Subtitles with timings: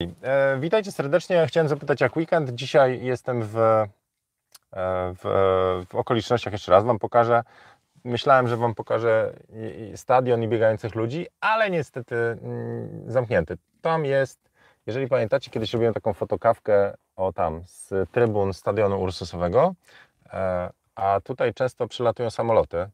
[0.00, 1.46] E, witajcie serdecznie.
[1.46, 2.50] Chciałem zapytać jak weekend.
[2.50, 3.88] Dzisiaj jestem w, e,
[5.14, 5.22] w,
[5.88, 7.44] w okolicznościach, jeszcze raz Wam pokażę.
[8.04, 9.32] Myślałem, że Wam pokażę
[9.94, 13.58] stadion i biegających ludzi, ale niestety mm, zamknięty.
[13.82, 14.50] Tam jest,
[14.86, 19.74] jeżeli pamiętacie, kiedyś robiłem taką fotokawkę o tam z trybun stadionu Ursusowego,
[20.32, 22.86] e, a tutaj często przylatują samoloty.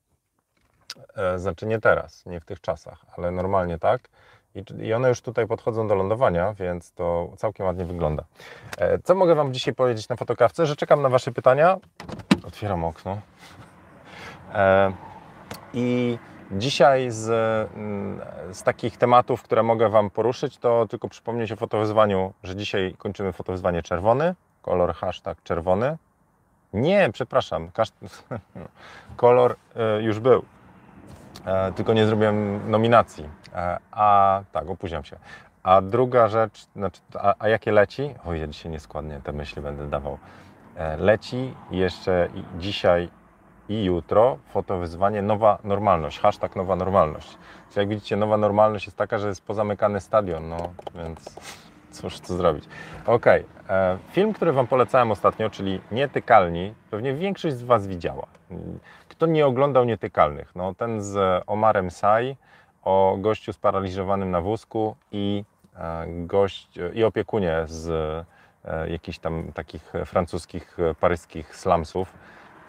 [1.16, 4.08] E, Znaczy nie teraz, nie w tych czasach, ale normalnie tak.
[4.54, 8.24] I, I one już tutaj podchodzą do lądowania, więc to całkiem ładnie wygląda.
[8.78, 10.66] E, Co mogę Wam dzisiaj powiedzieć na fotokawce?
[10.66, 11.76] Że czekam na Wasze pytania.
[12.46, 13.18] Otwieram okno.
[14.54, 14.92] E,
[15.74, 16.18] I
[16.52, 17.24] dzisiaj z,
[18.52, 23.32] z takich tematów, które mogę Wam poruszyć, to tylko przypomnieć o fotowyzwaniu, że dzisiaj kończymy
[23.32, 25.96] fotowyzwanie czerwony, kolor hashtag czerwony.
[26.72, 27.70] Nie, przepraszam,
[29.16, 30.44] kolor e, już był,
[31.76, 33.28] tylko nie zrobiłem nominacji.
[33.54, 35.16] E, A tak, opóźniam się.
[35.62, 38.14] A druga rzecz, znaczy, a, a jakie leci?
[38.26, 40.18] Oj, ja dzisiaj nieskładnie te myśli będę dawał.
[40.76, 43.08] E, Leci jeszcze dzisiaj
[43.68, 47.38] i jutro fotowyzwanie Nowa Normalność, hashtag Nowa Normalność.
[47.70, 50.56] Czyli jak widzicie, Nowa Normalność jest taka, że jest pozamykany stadion, no
[50.94, 51.40] więc
[51.90, 52.64] cóż, co zrobić.
[53.06, 58.26] Okej, e, film, który Wam polecałem ostatnio, czyli Nietykalni, pewnie większość z Was widziała.
[59.08, 60.54] Kto nie oglądał Nietykalnych?
[60.54, 62.36] No ten z Omarem Sai,
[62.84, 65.44] o gościu sparaliżowanym na wózku i
[65.76, 67.88] e, gość i opiekunie z
[68.64, 72.12] e, jakichś tam takich francuskich, e, paryskich slumsów.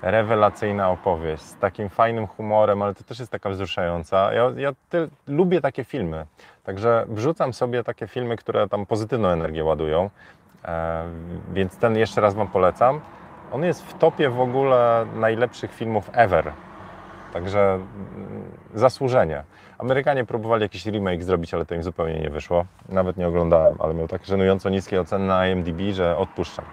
[0.02, 4.34] Rewelacyjna opowieść z takim fajnym humorem, ale to też jest taka wzruszająca.
[4.34, 6.26] Ja, ja ty, lubię takie filmy,
[6.64, 10.10] także wrzucam sobie takie filmy, które tam pozytywną energię ładują,
[10.66, 11.04] e,
[11.54, 13.02] więc ten jeszcze raz Wam polecam.
[13.52, 16.52] On jest w topie w ogóle najlepszych filmów ever,
[17.34, 17.86] także mm,
[18.74, 19.44] zasłużenie.
[19.78, 22.66] Amerykanie próbowali jakiś remake zrobić, ale to im zupełnie nie wyszło.
[22.90, 26.66] Nawet nie oglądałem, ale miał tak żenująco niskie oceny na IMDb, że odpuszczam.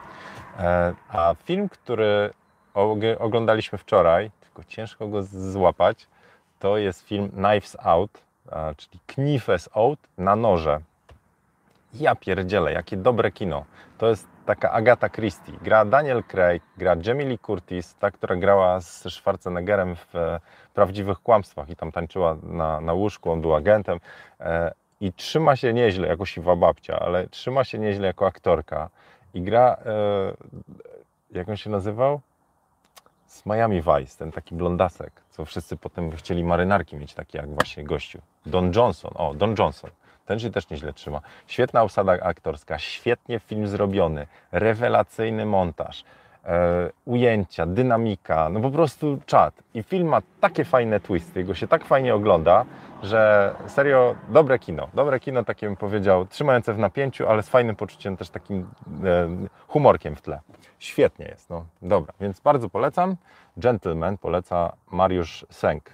[0.59, 2.31] E, A film, który
[2.75, 6.07] og- oglądaliśmy wczoraj, tylko ciężko go złapać,
[6.59, 8.23] to jest film Knives Out,
[8.77, 10.81] czyli Knives Out na noże.
[11.95, 13.65] Ja pierdzielę, jakie dobre kino.
[13.99, 15.53] To jest taka Agata Christie.
[15.63, 20.41] Gra Daniel Craig, gra Jamie Lee Curtis, ta, która grała z Schwarzeneggerem w e,
[20.75, 24.01] Prawdziwych Kłamstwach i tam tańczyła na, na łóżku, on był agentem.
[24.41, 28.89] E, I trzyma się nieźle jako siwa babcia, ale trzyma się nieźle jako aktorka.
[29.35, 30.35] I gra, e,
[31.31, 32.21] jak on się nazywał?
[33.27, 37.85] Z Miami Vice, ten taki blondasek, co wszyscy potem chcieli marynarki mieć, takie jak właśnie
[37.85, 38.19] gościu.
[38.47, 39.91] Don Johnson, o, Don Johnson.
[40.33, 41.21] Ten się też nieźle trzyma.
[41.47, 46.05] Świetna obsada aktorska, świetnie film zrobiony, rewelacyjny montaż,
[46.45, 49.55] e, ujęcia, dynamika, no po prostu czad.
[49.75, 52.65] I film ma takie fajne twisty, jego się tak fajnie ogląda,
[53.03, 54.89] że serio dobre kino.
[54.95, 58.71] Dobre kino, takie bym powiedział, trzymające w napięciu, ale z fajnym poczuciem też takim
[59.05, 59.29] e,
[59.69, 60.41] humorkiem w tle.
[60.79, 63.17] Świetnie jest, no dobra, więc bardzo polecam.
[63.57, 65.91] Gentleman poleca Mariusz Sęk.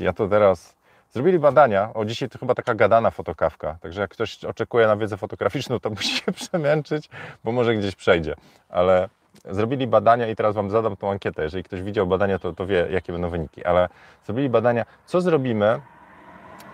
[0.00, 0.74] Ja to teraz
[1.14, 5.16] Zrobili badania, o dzisiaj to chyba taka gadana fotokawka, także jak ktoś oczekuje na wiedzę
[5.16, 7.08] fotograficzną, to musi się przemęczyć,
[7.44, 8.34] bo może gdzieś przejdzie,
[8.68, 9.08] ale
[9.50, 12.86] zrobili badania i teraz Wam zadam tą ankietę, jeżeli ktoś widział badania, to, to wie,
[12.90, 13.88] jakie będą wyniki, ale
[14.24, 15.80] zrobili badania, co zrobimy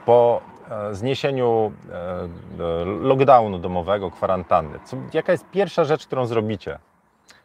[0.06, 1.72] po e, zniesieniu
[2.59, 6.78] e, lockdownu domowego, kwarantanny, co, jaka jest pierwsza rzecz, którą zrobicie?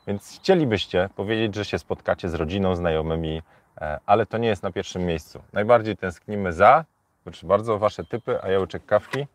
[0.08, 3.42] Więc chcielibyście powiedzieć, że się spotkacie z rodziną, znajomymi,
[4.06, 5.44] ale to nie jest na pierwszym miejscu.
[5.54, 6.86] Najbardziej tęsknimy za,
[7.24, 9.28] proszę bardzo, Wasze typy, a ja łyczek kawki.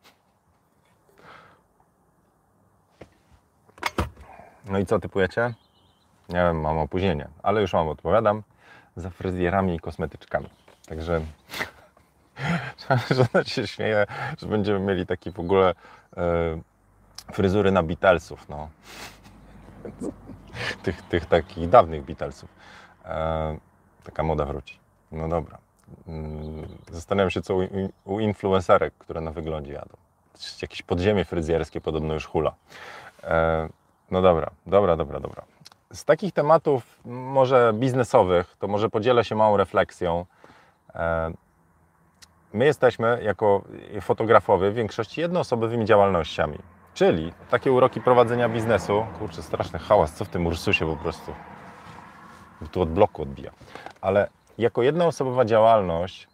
[4.67, 5.55] No i co typujecie?
[6.29, 8.43] Nie wiem, mam opóźnienie, ale już Wam odpowiadam.
[8.97, 10.51] Za fryzjerami i kosmetyczkami.
[10.89, 11.21] Także
[13.17, 14.07] żona się śmieje,
[14.39, 15.75] że będziemy mieli taki w ogóle
[16.17, 16.61] e,
[17.33, 18.69] fryzury na Beatlesów, no.
[20.83, 22.51] tych, tych takich dawnych Beatlesów.
[23.05, 23.70] E,
[24.05, 24.79] taka moda wróci.
[25.13, 25.59] No dobra.
[26.09, 27.61] Mm, Zastanawiam się, co u,
[28.05, 29.97] u influencerek, które na wyglądzie jadą.
[30.63, 32.55] Jakieś podziemie fryzjerskie podobno już hula.
[33.25, 33.69] E,
[34.11, 35.43] no dobra, dobra, dobra, dobra.
[35.93, 40.27] Z takich tematów może biznesowych, to może podzielę się małą refleksją.
[40.95, 41.33] E,
[42.53, 43.63] My jesteśmy jako
[44.01, 46.59] fotografowie w większości jednoosobowymi działalnościami.
[46.95, 49.07] Czyli takie uroki prowadzenia biznesu.
[49.19, 51.33] Kurczę, straszny hałas, co w tym Ursusie po prostu.
[52.73, 53.51] Tu od bloku odbija.
[54.01, 54.29] Ale
[54.59, 56.29] jako jednoosobowa działalność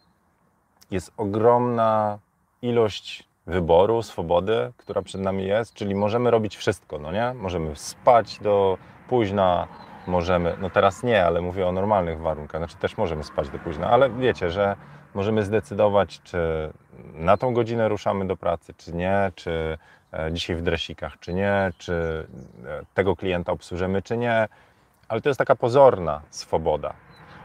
[0.91, 2.19] jest ogromna
[2.61, 7.33] ilość wyboru, swobody, która przed nami jest, czyli możemy robić wszystko, no nie?
[7.33, 8.77] Możemy spać do
[9.09, 9.67] późna,
[10.07, 13.89] możemy, no teraz nie, ale mówię o normalnych warunkach, znaczy też możemy spać do późna,
[13.89, 14.75] ale wiecie, że
[15.13, 16.37] możemy zdecydować, czy
[17.13, 19.77] na tą godzinę ruszamy do pracy, czy nie, czy
[20.13, 22.27] e, dzisiaj w dresikach, czy nie, czy
[22.65, 24.47] e, tego klienta obsłużymy, czy nie,
[25.07, 26.93] ale to jest taka pozorna swoboda.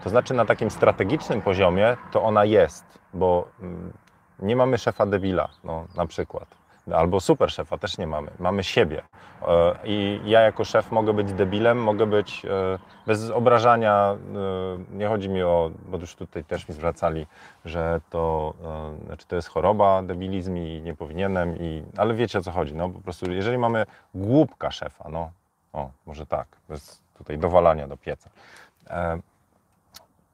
[0.04, 3.92] To znaczy na takim strategicznym poziomie to ona jest, bo mm,
[4.38, 6.62] nie mamy szefa debila, no, na przykład
[6.94, 8.30] albo super szefa też nie mamy.
[8.38, 9.02] Mamy siebie.
[9.48, 14.16] E, I ja jako szef mogę być debilem, mogę być e, bez obrażania.
[14.92, 17.26] E, nie chodzi mi o, bo już tutaj też mi zwracali,
[17.64, 18.54] że to,
[19.06, 22.74] znaczy to jest choroba, debilizm i nie powinienem, i, ale wiecie o co chodzi.
[22.74, 25.30] No po prostu, jeżeli mamy głupka szefa, no,
[25.72, 28.30] o, może tak, bez tutaj dowalania do pieca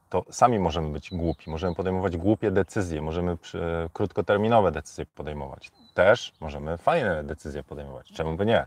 [0.08, 3.37] to sami możemy być głupi, możemy podejmować głupie decyzje, możemy
[3.93, 8.12] krótkoterminowe decyzje podejmować też możemy fajne decyzje podejmować.
[8.12, 8.67] Czemu by nie?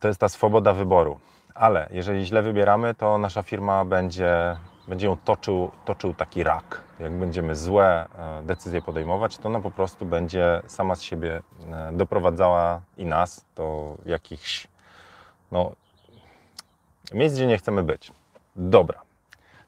[0.00, 1.20] To jest ta swoboda wyboru.
[1.54, 4.56] Ale jeżeli źle wybieramy, to nasza firma będzie,
[4.88, 6.80] będzie ją toczył, toczył taki rak.
[7.00, 11.42] Jak będziemy złe e, decyzje podejmować, to ona po prostu będzie sama z siebie
[11.72, 14.68] e, doprowadzała i nas do jakichś
[15.52, 15.72] no,
[17.14, 18.12] miejsc, gdzie nie chcemy być.
[18.56, 19.00] Dobra.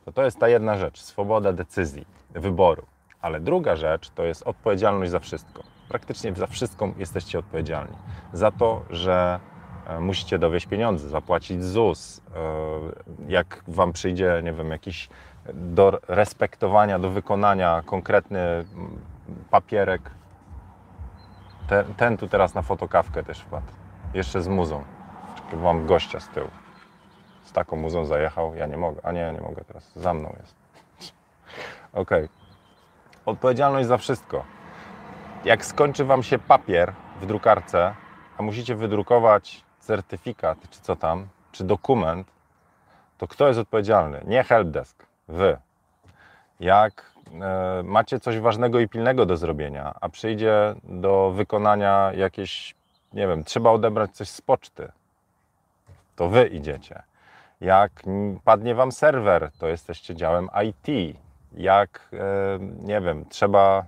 [0.04, 1.00] To to jest ta jedna rzecz.
[1.00, 2.86] Swoboda decyzji, wyboru.
[3.20, 7.96] Ale druga rzecz to jest odpowiedzialność za wszystko praktycznie za wszystko jesteście odpowiedzialni.
[8.32, 9.40] Za to, że
[9.86, 15.08] e, musicie dowieść pieniądze, zapłacić ZUS, e, jak Wam przyjdzie, nie wiem, jakiś
[15.54, 18.40] do respektowania, do wykonania konkretny
[19.50, 20.10] papierek.
[21.68, 23.66] Ten, ten tu teraz na fotokawkę też wpadł.
[24.14, 24.84] Jeszcze z muzą.
[25.62, 26.48] Mam gościa z tyłu.
[27.50, 28.54] Z taką muzą zajechał.
[28.54, 29.00] Ja nie mogę.
[29.04, 29.92] A nie, ja nie mogę teraz.
[29.96, 30.54] Za mną jest.
[31.92, 32.10] Ok.
[33.26, 34.44] Odpowiedzialność za wszystko
[35.44, 37.94] jak skończy Wam się papier w drukarce,
[38.38, 42.26] a musicie wydrukować certyfikat, czy co tam, czy dokument,
[43.18, 44.20] to kto jest odpowiedzialny?
[44.26, 45.56] Nie helpdesk, Wy.
[46.60, 52.74] Jak e, macie coś ważnego i pilnego do zrobienia, a przyjdzie do wykonania jakieś,
[53.12, 54.92] nie wiem, trzeba odebrać coś z poczty,
[56.16, 57.02] to Wy idziecie.
[57.60, 58.02] Jak
[58.44, 61.16] padnie Wam serwer, to jesteście działem IT.
[61.52, 63.84] Jak, e, nie wiem, trzeba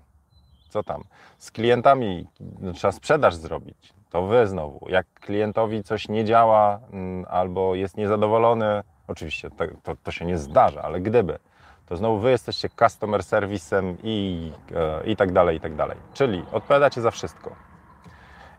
[0.68, 1.04] co tam.
[1.38, 2.26] Z klientami
[2.74, 3.92] trzeba sprzedaż zrobić.
[4.10, 4.86] To wy znowu.
[4.88, 10.38] Jak klientowi coś nie działa mm, albo jest niezadowolony, oczywiście to, to, to się nie
[10.38, 11.38] zdarza, ale gdyby,
[11.86, 15.98] to znowu wy jesteście customer serwisem i, e, i tak dalej, i tak dalej.
[16.14, 17.56] Czyli odpowiadacie za wszystko.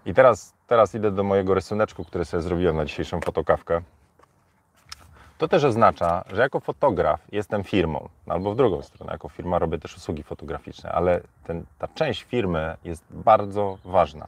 [0.06, 3.82] I teraz, teraz idę do mojego rysuneczku, który sobie zrobiłem na dzisiejszą fotokawkę.
[5.38, 9.80] To też oznacza, że jako fotograf jestem firmą, albo w drugą stronę, jako firma robię
[9.80, 14.28] też usługi fotograficzne, ale ten, ta część firmy jest bardzo ważna.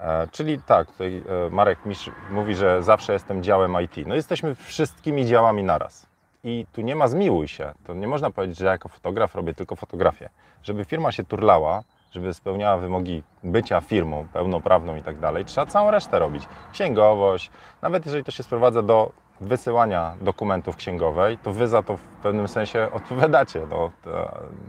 [0.00, 4.06] E, czyli tak, tutaj e, Marek Misz mówi, że zawsze jestem działem IT.
[4.06, 6.06] No jesteśmy wszystkimi działami naraz.
[6.44, 7.72] I tu nie ma zmiłuj się.
[7.86, 10.28] To nie można powiedzieć, że ja jako fotograf robię tylko fotografię.
[10.62, 15.90] Żeby firma się turlała, żeby spełniała wymogi bycia firmą pełnoprawną i tak dalej, trzeba całą
[15.90, 16.48] resztę robić.
[16.72, 17.50] Księgowość,
[17.82, 22.48] nawet jeżeli to się sprowadza do wysyłania dokumentów księgowej, to wy za to w pewnym
[22.48, 23.66] sensie odpowiadacie.
[23.70, 23.90] No,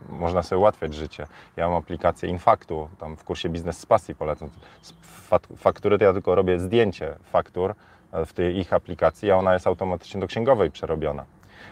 [0.10, 1.28] można sobie ułatwiać życie.
[1.56, 4.50] Ja mam aplikację Infaktu, tam w kursie Biznes z Pasji polecam.
[5.58, 7.76] Faktury to ja tylko robię zdjęcie faktur
[8.12, 11.26] e, w tej ich aplikacji, a ona jest automatycznie do księgowej przerobiona.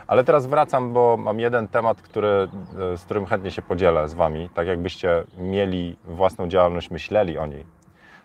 [0.08, 2.48] Ale teraz wracam, bo mam jeden temat, który,
[2.94, 7.46] e, z którym chętnie się podzielę z Wami, tak jakbyście mieli własną działalność, myśleli o
[7.46, 7.66] niej.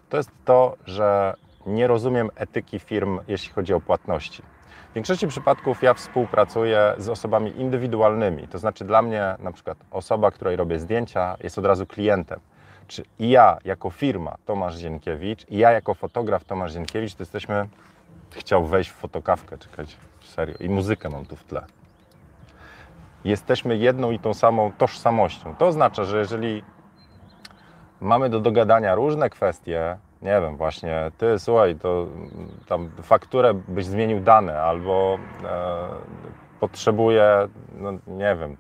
[0.09, 1.35] To jest to, że
[1.67, 4.43] nie rozumiem etyki firm, jeśli chodzi o płatności.
[4.90, 8.48] W większości przypadków ja współpracuję z osobami indywidualnymi.
[8.48, 12.40] To znaczy dla mnie na przykład osoba, której robię zdjęcia, jest od razu klientem.
[12.86, 17.69] Czy i ja jako firma Tomasz Zienkiewicz i ja jako fotograf Tomasz Zienkiewicz to jesteśmy...
[18.31, 20.54] Chciał wejść w fotokawkę, czekać, serio.
[20.60, 21.64] I muzykę mam tu w tle.
[23.24, 25.56] Jesteśmy jedną i tą samą tożsamością.
[25.56, 26.62] To oznacza, że jeżeli
[28.00, 32.06] mamy do dogadania różne kwestie, nie wiem, właśnie ty, słuchaj, to
[32.69, 35.88] tam fakturę byś zmienił dane, albo e,
[36.60, 38.56] potrzebuję, no nie wiem,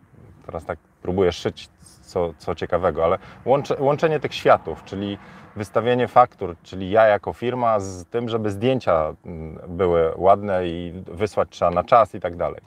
[0.46, 1.68] teraz tak próbuję szyć
[2.02, 5.18] co, co ciekawego, ale łącze, łączenie tych światów, czyli
[5.56, 11.48] wystawienie faktur, czyli ja jako firma z tym, żeby zdjęcia mm, były ładne i wysłać
[11.50, 12.60] trzeba na czas i tak dalej.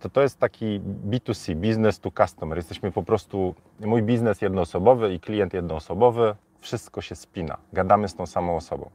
[0.00, 2.58] To to jest taki B2C, business to customer.
[2.58, 7.58] Jesteśmy po prostu, mój biznes jednoosobowy i klient jednoosobowy, wszystko się spina.
[7.72, 8.90] Gadamy z tą samą osobą.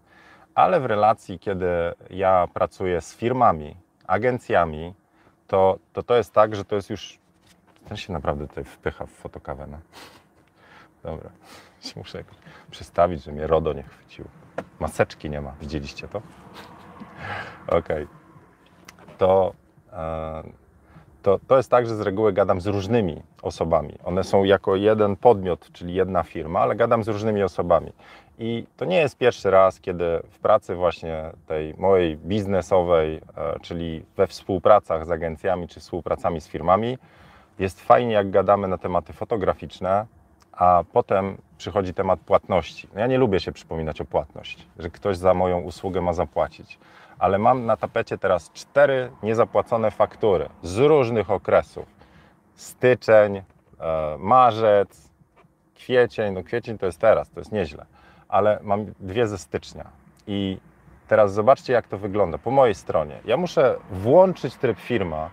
[0.55, 1.67] Ale w relacji, kiedy
[2.09, 3.75] ja pracuję z firmami,
[4.07, 4.93] agencjami,
[5.47, 7.19] to to, to jest tak, że to jest już.
[7.87, 9.67] Ten się naprawdę tutaj wpycha w fotokawę.
[9.71, 9.79] No.
[11.03, 11.29] Dobra,
[11.95, 12.37] muszę jakoś
[12.71, 14.27] przestawić, że mnie RODO nie chwyciło.
[14.79, 15.53] Maseczki nie ma.
[15.61, 16.21] Widzieliście to?
[17.67, 18.03] Okej.
[18.03, 18.07] Okay.
[19.17, 19.53] To,
[19.93, 20.43] e,
[21.27, 23.93] to, to jest tak, że z reguły gadam z różnymi osobami.
[24.03, 27.91] One są jako jeden podmiot, czyli jedna firma, ale gadam z różnymi osobami.
[28.39, 34.05] I to nie jest pierwszy raz, kiedy w pracy właśnie tej mojej biznesowej, e, czyli
[34.17, 36.97] we współpracach z agencjami czy współpracami z firmami,
[37.59, 40.05] jest fajnie, jak gadamy na tematy fotograficzne,
[40.51, 42.87] a potem przychodzi temat płatności.
[42.93, 46.79] No ja nie lubię się przypominać o płatność, że ktoś za moją usługę ma zapłacić,
[47.19, 51.85] ale mam na tapecie teraz cztery niezapłacone faktury z różnych okresów.
[52.55, 53.43] Styczeń, e,
[54.19, 55.09] marzec,
[55.75, 57.85] kwiecień, no kwiecień to jest teraz, to jest nieźle,
[58.27, 59.85] ale mam dwie ze stycznia
[60.27, 60.57] i
[61.07, 63.19] teraz zobaczcie jak to wygląda po mojej stronie.
[63.25, 65.29] Ja muszę włączyć tryb firma,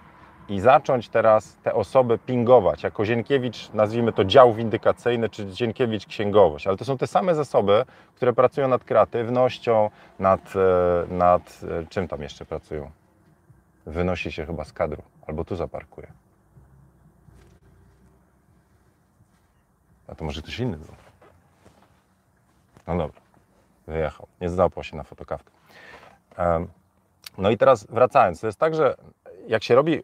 [0.48, 6.66] i zacząć teraz te osoby pingować, jako Zienkiewicz, nazwijmy to dział windykacyjny, czy Zienkiewicz księgowość,
[6.66, 7.84] ale to są te same zasoby,
[8.14, 12.90] które pracują nad kreatywnością, nad, e, nad e, czym tam jeszcze pracują?
[13.86, 16.12] Wynosi się chyba z kadru, albo tu zaparkuje.
[20.08, 20.94] A to może ktoś inny był.
[22.86, 23.20] No dobra,
[23.86, 24.26] wyjechał.
[24.40, 25.50] Nie zdał się na fotokawkę.
[27.38, 28.96] No i teraz wracając, to jest tak, że
[29.46, 30.02] jak się robi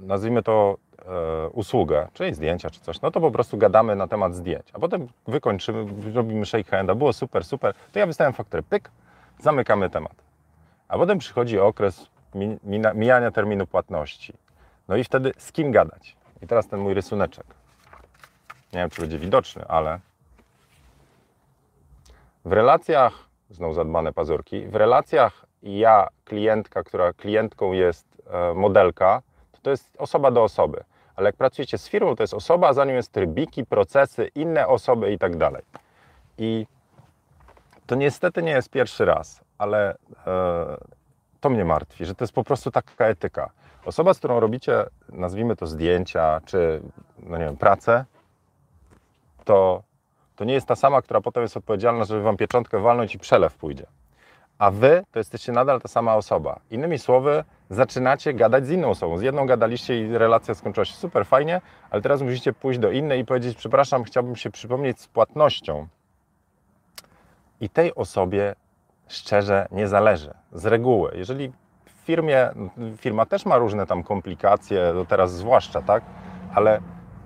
[0.00, 4.34] nazwijmy to e, usługę, czyli zdjęcia, czy coś, no to po prostu gadamy na temat
[4.34, 8.90] zdjęć, a potem wykończymy, robimy shake handa, było super, super, to ja wystawiam fakturę, pyk,
[9.38, 10.14] zamykamy temat.
[10.88, 12.06] A potem przychodzi okres
[12.94, 14.32] mijania terminu płatności.
[14.88, 16.16] No i wtedy z kim gadać?
[16.42, 17.46] I teraz ten mój rysuneczek.
[18.72, 20.00] Nie wiem, czy będzie widoczny, ale
[22.44, 23.12] w relacjach,
[23.50, 29.22] znowu zadbane pazurki, w relacjach ja, klientka, która klientką jest e, modelka,
[29.66, 30.84] to jest osoba do osoby.
[31.16, 34.66] Ale jak pracujecie z firmą, to jest osoba, a za nią jest trybiki, procesy, inne
[34.66, 35.62] osoby i tak dalej.
[36.38, 36.66] I
[37.86, 39.96] to niestety nie jest pierwszy raz, ale
[40.26, 40.76] e,
[41.40, 43.50] to mnie martwi, że to jest po prostu taka etyka.
[43.84, 46.82] Osoba, z którą robicie, nazwijmy to zdjęcia, czy
[47.22, 48.04] no nie wiem, pracę,
[49.44, 49.82] to,
[50.36, 53.54] to nie jest ta sama, która potem jest odpowiedzialna, żeby wam pieczątkę walnąć i przelew
[53.54, 53.86] pójdzie.
[54.58, 56.60] A wy to jesteście nadal ta sama osoba.
[56.70, 59.18] Innymi słowy, zaczynacie gadać z inną osobą.
[59.18, 63.20] Z jedną gadaliście i relacja skończyła się super fajnie, ale teraz musicie pójść do innej
[63.20, 65.86] i powiedzieć: Przepraszam, chciałbym się przypomnieć z płatnością.
[67.60, 68.54] I tej osobie
[69.08, 70.34] szczerze nie zależy.
[70.52, 71.52] Z reguły, jeżeli
[71.84, 72.50] w firmie,
[72.96, 76.04] firma też ma różne tam komplikacje, do teraz zwłaszcza, tak,
[76.54, 76.80] ale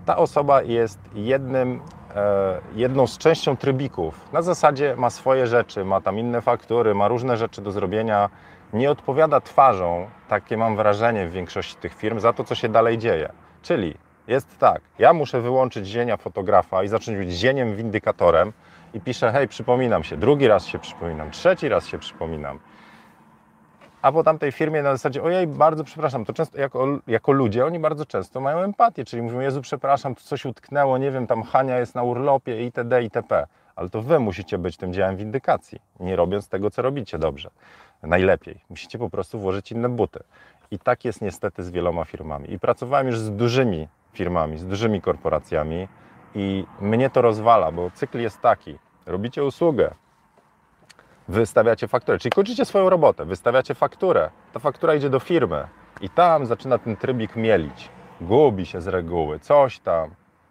[0.07, 1.81] ta osoba jest jednym,
[2.15, 4.33] e, jedną z częścią trybików.
[4.33, 8.31] Na zasadzie ma swoje rzeczy, ma tam inne faktury, ma różne rzeczy do zrobienia
[8.73, 12.99] nie odpowiada twarzą, takie mam wrażenie w większości tych firm, za to, co się dalej
[12.99, 13.33] dzieje.
[13.63, 13.95] Czyli
[14.27, 18.53] jest tak, ja muszę wyłączyć zienia fotografa i zacząć być zieniem windykatorem
[18.95, 22.59] i piszę, hej, przypominam się, drugi raz się przypominam, trzeci raz się przypominam.
[24.03, 27.79] A po tamtej firmie na zasadzie, ojej, bardzo przepraszam, to często jako, jako ludzie oni
[27.79, 31.79] bardzo często mają empatię, czyli mówią, Jezu, przepraszam, tu coś utknęło, nie wiem, tam Hania
[31.79, 33.47] jest na urlopie itd., itp.
[33.77, 37.51] Ale to wy musicie być tym działem windykacji, nie robiąc tego, co robicie dobrze
[38.03, 38.61] najlepiej.
[38.71, 40.21] Musicie po prostu włożyć inne buty.
[40.71, 42.53] I tak jest niestety z wieloma firmami.
[42.53, 45.89] I pracowałem już z dużymi firmami, z dużymi korporacjami
[46.35, 48.79] i mnie to rozwala, bo cykl jest taki.
[49.07, 49.95] Robicie usługę,
[51.29, 55.69] wystawiacie fakturę, czyli kończycie swoją robotę, wystawiacie fakturę, ta faktura idzie do firmy
[56.01, 57.89] i tam zaczyna ten trybik mielić.
[58.21, 60.11] Gubi się z reguły, coś tam,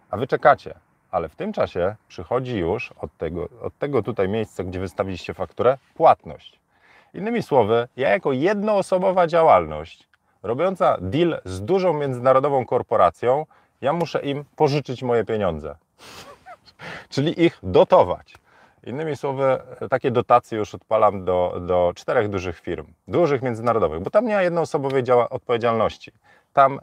[0.10, 0.76] a wy czekacie.
[1.12, 5.78] Ale w tym czasie przychodzi już od tego, od tego tutaj miejsca, gdzie wystawiliście fakturę,
[5.94, 6.60] płatność.
[7.14, 10.10] Innymi słowy, ja jako jednoosobowa działalność,
[10.44, 13.46] robiąca deal z dużą międzynarodową korporacją,
[13.82, 15.76] ja muszę im pożyczyć moje pieniądze.
[17.10, 18.34] Czyli ich dotować.
[18.84, 19.58] Innymi słowy,
[19.90, 24.42] takie dotacje już odpalam do, do czterech dużych firm, dużych międzynarodowych, bo tam nie ma
[24.42, 26.12] jednoosobowej odpowiedzialności.
[26.54, 26.80] Tam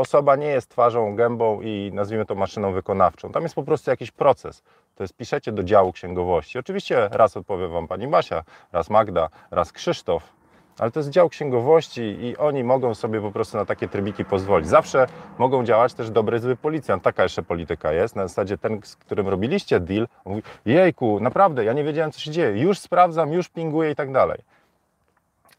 [0.00, 3.32] osoba nie jest twarzą, gębą i nazwijmy to maszyną wykonawczą.
[3.32, 4.62] Tam jest po prostu jakiś proces.
[4.94, 6.58] To jest piszecie do działu księgowości.
[6.58, 8.42] Oczywiście raz odpowie Wam Pani Basia,
[8.72, 10.32] raz Magda, raz Krzysztof,
[10.78, 14.68] ale to jest dział księgowości i oni mogą sobie po prostu na takie trybiki pozwolić.
[14.68, 15.06] Zawsze
[15.38, 17.02] mogą działać też dobry, zły policjant.
[17.02, 18.16] Taka jeszcze polityka jest.
[18.16, 22.30] Na zasadzie ten, z którym robiliście deal, mówi, jejku, naprawdę, ja nie wiedziałem, co się
[22.30, 22.62] dzieje.
[22.62, 24.38] Już sprawdzam, już pinguję i tak dalej.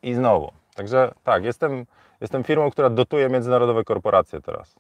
[0.04, 0.52] I znowu.
[0.76, 1.86] Także tak, jestem,
[2.22, 4.76] jestem firmą, która dotuje międzynarodowe korporacje teraz.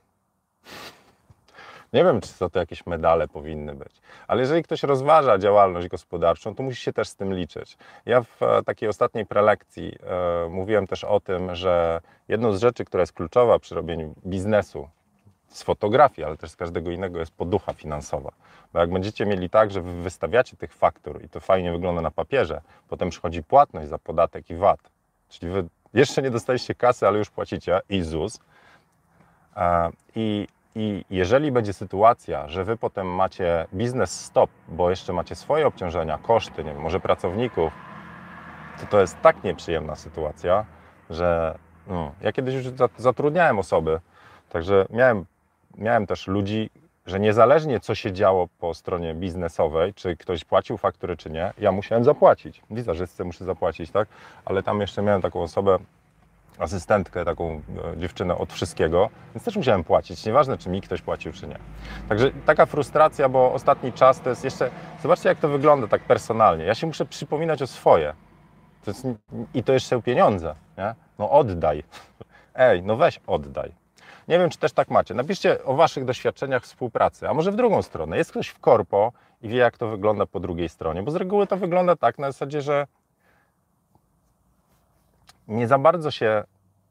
[1.93, 6.55] Nie wiem, czy to, to jakieś medale powinny być, ale jeżeli ktoś rozważa działalność gospodarczą,
[6.55, 7.77] to musi się też z tym liczyć.
[8.05, 12.85] Ja w e, takiej ostatniej prelekcji e, mówiłem też o tym, że jedną z rzeczy,
[12.85, 14.87] która jest kluczowa przy robieniu biznesu
[15.47, 18.31] z fotografii, ale też z każdego innego jest poducha finansowa.
[18.73, 22.11] Bo jak będziecie mieli tak, że wy wystawiacie tych faktur i to fajnie wygląda na
[22.11, 24.79] papierze, potem przychodzi płatność za podatek i VAT,
[25.29, 28.39] czyli wy jeszcze nie dostaliście kasy, ale już płacicie i ZUS,
[30.15, 35.67] I, I jeżeli będzie sytuacja, że wy potem macie biznes stop, bo jeszcze macie swoje
[35.67, 37.73] obciążenia, koszty, nie wiem, może pracowników,
[38.79, 40.65] to to jest tak nieprzyjemna sytuacja,
[41.09, 41.57] że
[41.87, 42.65] no, ja kiedyś już
[42.97, 43.99] zatrudniałem osoby,
[44.49, 45.25] także miałem,
[45.77, 46.69] miałem też ludzi,
[47.11, 51.71] że niezależnie co się działo po stronie biznesowej, czy ktoś płacił faktury, czy nie, ja
[51.71, 52.61] musiałem zapłacić.
[52.69, 54.07] Wizerzystce muszę zapłacić, tak?
[54.45, 55.79] Ale tam jeszcze miałem taką osobę,
[56.59, 57.61] asystentkę, taką
[57.93, 60.25] e, dziewczynę od wszystkiego, więc też musiałem płacić.
[60.25, 61.57] Nieważne, czy mi ktoś płacił, czy nie.
[62.09, 64.69] Także taka frustracja, bo ostatni czas to jest jeszcze.
[65.01, 66.65] Zobaczcie, jak to wygląda tak personalnie.
[66.65, 68.13] Ja się muszę przypominać o swoje.
[68.85, 69.07] To jest,
[69.53, 70.55] I to jeszcze pieniądze.
[70.77, 70.95] Nie?
[71.19, 71.83] No oddaj.
[72.55, 73.80] Ej, no weź oddaj.
[74.31, 75.13] Nie wiem, czy też tak macie.
[75.13, 78.17] Napiszcie o Waszych doświadczeniach współpracy, a może w drugą stronę.
[78.17, 79.11] Jest ktoś w korpo
[79.41, 82.31] i wie, jak to wygląda po drugiej stronie, bo z reguły to wygląda tak na
[82.31, 82.87] zasadzie, że
[85.47, 86.43] nie za bardzo się,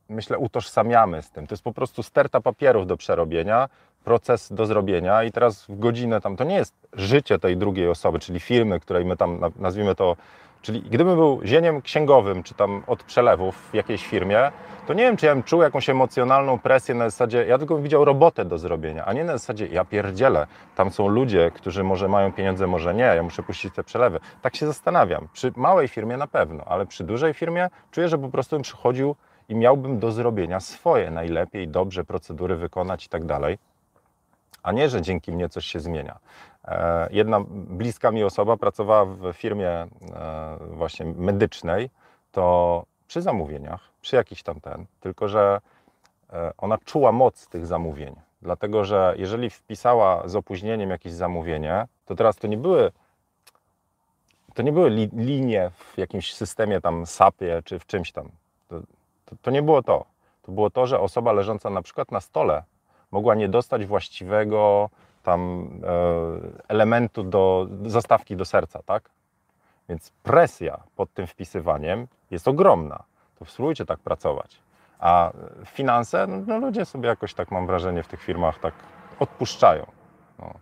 [0.09, 1.47] myślę, utożsamiamy z tym.
[1.47, 3.69] To jest po prostu sterta papierów do przerobienia,
[4.05, 8.19] proces do zrobienia i teraz w godzinę tam, to nie jest życie tej drugiej osoby,
[8.19, 10.17] czyli firmy, której my tam nazwijmy to
[10.63, 14.51] Czyli gdybym był zieniem księgowym, czy tam od przelewów w jakiejś firmie,
[14.87, 17.83] to nie wiem, czy ja bym czuł jakąś emocjonalną presję na zasadzie, ja tylko bym
[17.83, 22.09] widział robotę do zrobienia, a nie na zasadzie, ja pierdzielę, tam są ludzie, którzy może
[22.09, 24.21] mają pieniądze, może nie, ja muszę puścić te przelewy.
[24.43, 25.29] Tak się zastanawiam.
[25.33, 29.17] Przy małej firmie na pewno, ale przy dużej firmie czuję, że po prostu bym przychodził
[29.49, 33.59] i miałbym do zrobienia swoje, najlepiej, dobrze procedury wykonać i tak dalej
[34.63, 36.19] a nie, że dzięki mnie coś się zmienia.
[36.65, 39.89] E, jedna bliska mi osoba pracowała w firmie e,
[40.71, 41.91] właśnie medycznej,
[42.33, 45.61] to przy zamówieniach, przy jakiś tam ten, tylko że
[46.33, 48.17] e, ona czuła moc tych zamówień.
[48.43, 52.93] Dlatego, że jeżeli wpisała z opóźnieniem jakieś zamówienie, to teraz to nie były
[54.55, 58.31] to nie były li, linie w jakimś systemie tam SAP-ie czy w czymś tam.
[58.69, 58.81] To,
[59.25, 60.05] to, to nie było to.
[60.43, 62.63] To było to, że osoba leżąca na przykład na stole
[63.11, 64.91] mogła nie dostać właściwego
[65.23, 69.11] tam e, elementu do zastawki do serca, tak?
[69.89, 73.03] Więc presja pod tym wpisywaniem jest ogromna.
[73.39, 74.61] To spróbujcie tak pracować.
[74.99, 75.33] A
[75.67, 78.75] finanse, no, no ludzie sobie jakoś tak mam wrażenie w tych firmach tak
[79.19, 79.87] odpuszczają.
[80.39, 80.55] No.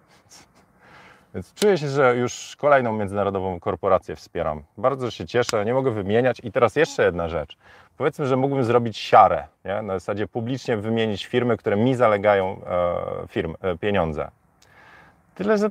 [1.34, 4.62] Więc czuję się, że już kolejną międzynarodową korporację wspieram.
[4.78, 6.40] Bardzo się cieszę, nie mogę wymieniać.
[6.44, 7.56] I teraz jeszcze jedna rzecz.
[7.96, 9.82] Powiedzmy, że mógłbym zrobić siarę, nie?
[9.82, 14.30] na zasadzie publicznie wymienić firmy, które mi zalegają e, firm, e, pieniądze.
[15.38, 15.70] Tyle, że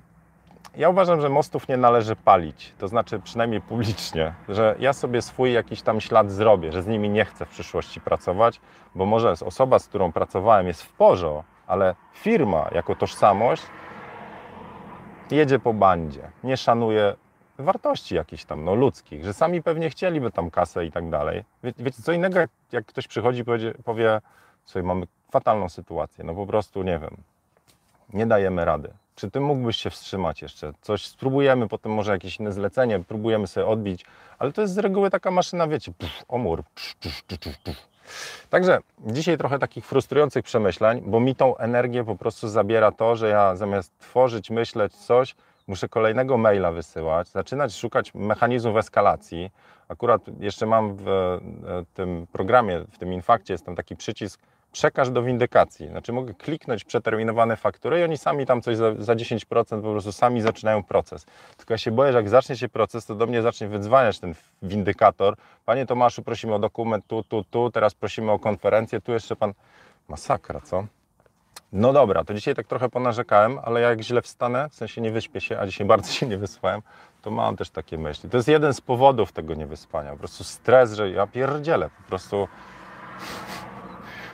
[0.78, 5.54] ja uważam, że mostów nie należy palić, to znaczy przynajmniej publicznie, że ja sobie swój
[5.54, 8.62] jakiś tam ślad zrobię, że z nimi nie chcę w przyszłości pracować,
[8.96, 13.64] bo może osoba, z którą pracowałem jest w porządku, ale firma jako tożsamość
[15.32, 17.16] jedzie po bandzie, nie szanuje
[17.58, 21.44] wartości jakichś tam no, ludzkich, że sami pewnie chcieliby tam kasę i tak dalej.
[21.64, 22.40] Wie, wiecie, co innego,
[22.72, 24.22] jak, ktoś przychodzi i powie, powie,
[24.66, 27.18] sobie mamy fatalną sytuację, no po prostu nie wiem,
[28.14, 28.94] nie dajemy rady.
[29.18, 30.74] Czy ty mógłbyś się wstrzymać jeszcze?
[30.82, 34.06] Coś spróbujemy, potem może jakieś inne zlecenie, próbujemy sobie odbić,
[34.40, 36.64] ale to jest z reguły taka maszyna, wiecie, puf, omór.
[37.02, 37.76] Puf, puf,
[38.50, 43.30] Także dzisiaj trochę takich frustrujących przemyśleń, bo mi tą energię po prostu zabiera to, że
[43.30, 45.36] ja zamiast tworzyć, myśleć coś,
[45.68, 49.52] muszę kolejnego maila wysyłać, zaczynać szukać mechanizmów eskalacji.
[49.88, 51.40] Akurat jeszcze mam w e,
[51.94, 55.88] tym programie, w tym infakcie jest tam taki przycisk przekaż do windykacji.
[55.88, 60.12] Znaczy mogę kliknąć przeterminowane faktury i oni sami tam coś za, za 10% po prostu
[60.12, 61.26] sami zaczynają proces.
[61.58, 64.34] Tylko ja się boję, że jak zacznie się proces, to do mnie zacznie wydzwaniać ten
[64.62, 65.36] windykator.
[65.66, 69.54] Panie Tomaszu, prosimy o dokument tu, tu, tu, teraz prosimy o konferencję, tu jeszcze pan...
[70.08, 70.88] Masakra, co?
[71.72, 75.42] No dobra, to dzisiaj tak trochę ponarzekałem, ale jak źle wstanę, w sensie nie wyśpię
[75.42, 76.82] się, a dzisiaj bardzo się nie wysłałem,
[77.22, 78.30] to mam też takie myśli.
[78.30, 80.12] To jest jeden z powodów tego niewyspania.
[80.12, 82.48] Po prostu stres, że ja pierdzielę, po prostu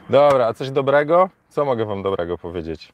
[0.10, 1.30] Dobra, a coś dobrego?
[1.50, 2.94] Co mogę Wam dobrego powiedzieć?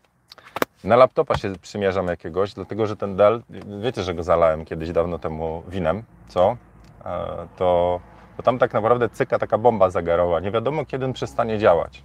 [0.83, 3.43] Na laptopa się przymierzam jakiegoś, dlatego że ten Dell,
[3.81, 6.57] wiecie, że go zalałem kiedyś dawno temu winem, co?
[7.05, 7.99] E, to,
[8.37, 10.39] to tam tak naprawdę cyka taka bomba zagarowa.
[10.39, 12.03] Nie wiadomo, kiedy on przestanie działać.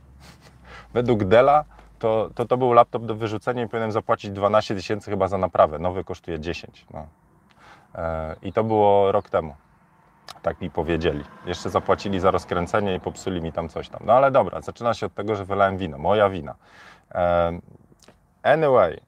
[0.94, 1.64] Według Della
[1.98, 5.78] to, to, to był laptop do wyrzucenia i powinienem zapłacić 12 tysięcy chyba za naprawę.
[5.78, 6.86] Nowy kosztuje 10.
[6.94, 7.06] No.
[7.94, 9.54] E, I to było rok temu.
[10.42, 11.24] Tak mi powiedzieli.
[11.46, 14.00] Jeszcze zapłacili za rozkręcenie i popsuli mi tam coś tam.
[14.04, 15.98] No ale dobra, zaczyna się od tego, że wylałem wino.
[15.98, 16.54] Moja wina.
[18.42, 19.00] Anyway,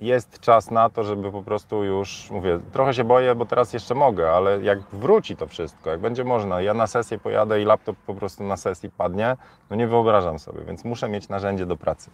[0.00, 3.94] jest czas na to, żeby po prostu już, mówię, trochę się boję, bo teraz jeszcze
[3.94, 7.96] mogę, ale jak wróci to wszystko, jak będzie można, ja na sesję pojadę i laptop
[7.96, 9.36] po prostu na sesji padnie,
[9.70, 12.10] no nie wyobrażam sobie, więc muszę mieć narzędzie do pracy.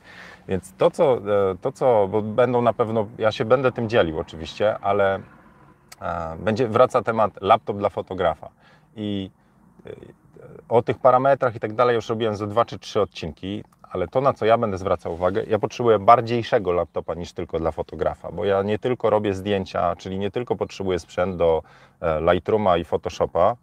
[0.48, 1.20] Więc to, co, e,
[1.60, 5.20] to, co bo będą na pewno, ja się będę tym dzielił oczywiście, ale
[6.38, 8.48] będzie wraca temat laptop dla fotografa.
[8.96, 9.30] I
[9.86, 9.90] e,
[10.68, 14.20] o tych parametrach i tak dalej już robiłem ze dwa czy trzy odcinki, ale to,
[14.20, 18.44] na co ja będę zwracał uwagę, ja potrzebuję bardziejszego laptopa niż tylko dla fotografa, bo
[18.44, 21.62] ja nie tylko robię zdjęcia, czyli nie tylko potrzebuję sprzęt do
[22.00, 23.56] e, Lightrooma i Photoshopa,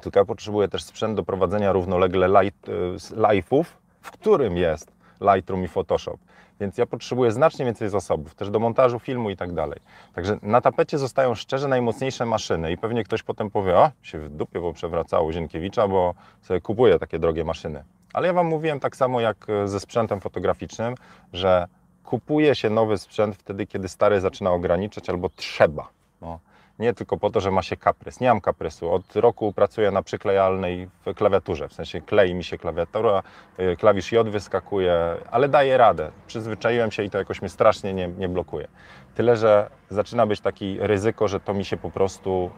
[0.00, 2.72] tylko ja potrzebuję też sprzęt do prowadzenia równolegle light, e,
[3.16, 3.64] live'ów,
[4.00, 6.18] w którym jest Lightroom i Photoshop.
[6.60, 9.80] Więc ja potrzebuję znacznie więcej zasobów, też do montażu filmu i tak dalej.
[10.14, 14.28] Także na tapecie zostają szczerze najmocniejsze maszyny i pewnie ktoś potem powie, o, się w
[14.28, 17.84] dupie poprzewracało Zienkiewicza, bo sobie kupuje takie drogie maszyny.
[18.12, 20.94] Ale ja Wam mówiłem tak samo jak ze sprzętem fotograficznym,
[21.32, 21.66] że
[22.04, 25.88] kupuje się nowy sprzęt wtedy, kiedy stary zaczyna ograniczać albo trzeba.
[26.20, 26.38] No
[26.78, 28.20] nie tylko po to, że ma się kaprys.
[28.20, 28.92] Nie mam kaprysu.
[28.92, 33.22] Od roku pracuję na przyklejalnej klawiaturze, w sensie klei mi się klawiatura,
[33.60, 36.10] y, klawisz J wyskakuje, ale daję radę.
[36.26, 38.68] Przyzwyczaiłem się i to jakoś mnie strasznie nie, nie blokuje.
[39.14, 42.50] Tyle, że zaczyna być taki ryzyko, że to mi się po prostu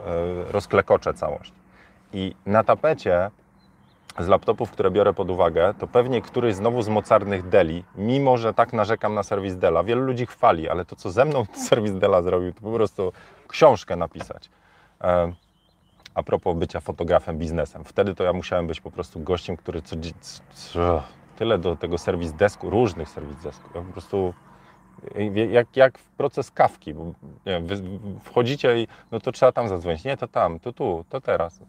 [0.48, 1.52] y, rozklekocze całość.
[2.12, 3.30] I na tapecie
[4.18, 8.54] z laptopów, które biorę pod uwagę, to pewnie któryś znowu z mocarnych Deli, mimo że
[8.54, 9.84] tak narzekam na serwis Dela.
[9.84, 13.12] Wielu ludzi chwali, ale to, co ze mną serwis Dela zrobił, to po prostu
[13.50, 14.50] książkę napisać.
[15.00, 15.32] E,
[16.14, 17.84] a propos bycia fotografem biznesem.
[17.84, 19.96] Wtedy to ja musiałem być po prostu gościem, który co,
[20.54, 21.02] co
[21.36, 23.70] tyle do tego serwis desku, różnych serwis desku.
[23.74, 24.34] Ja po prostu
[25.50, 27.12] jak, jak w proces kawki, bo
[28.22, 30.04] wchodzicie i no to trzeba tam zadzwonić.
[30.04, 31.60] Nie, to tam, to tu, to teraz.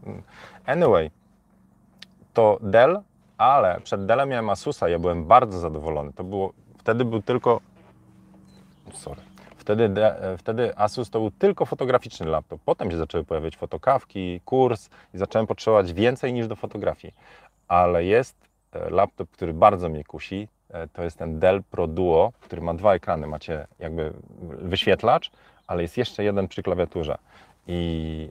[0.65, 1.11] Anyway,
[2.33, 3.01] to Dell,
[3.37, 6.13] ale przed Dellem miałem Asusa, ja byłem bardzo zadowolony.
[6.13, 7.61] To było, wtedy był tylko,
[8.93, 9.21] sorry,
[9.75, 10.01] wtedy,
[10.37, 12.61] wtedy Asus to był tylko fotograficzny laptop.
[12.65, 17.13] Potem się zaczęły pojawiać fotokawki, kurs i zacząłem potrzebować więcej niż do fotografii.
[17.67, 18.35] Ale jest
[18.73, 22.73] e, laptop, który bardzo mnie kusi, e, to jest ten Dell Pro Duo, który ma
[22.73, 23.27] dwa ekrany.
[23.27, 25.31] Macie jakby wyświetlacz,
[25.67, 27.17] ale jest jeszcze jeden przy klawiaturze.
[27.67, 28.29] I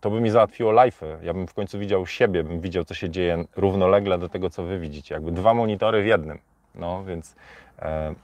[0.00, 1.22] to by mi załatwiło live'y.
[1.22, 4.62] Ja bym w końcu widział siebie, bym widział, co się dzieje równolegle do tego, co
[4.62, 5.14] wy widzicie.
[5.14, 6.38] Jakby dwa monitory w jednym.
[6.74, 7.34] No więc
[7.78, 8.14] e,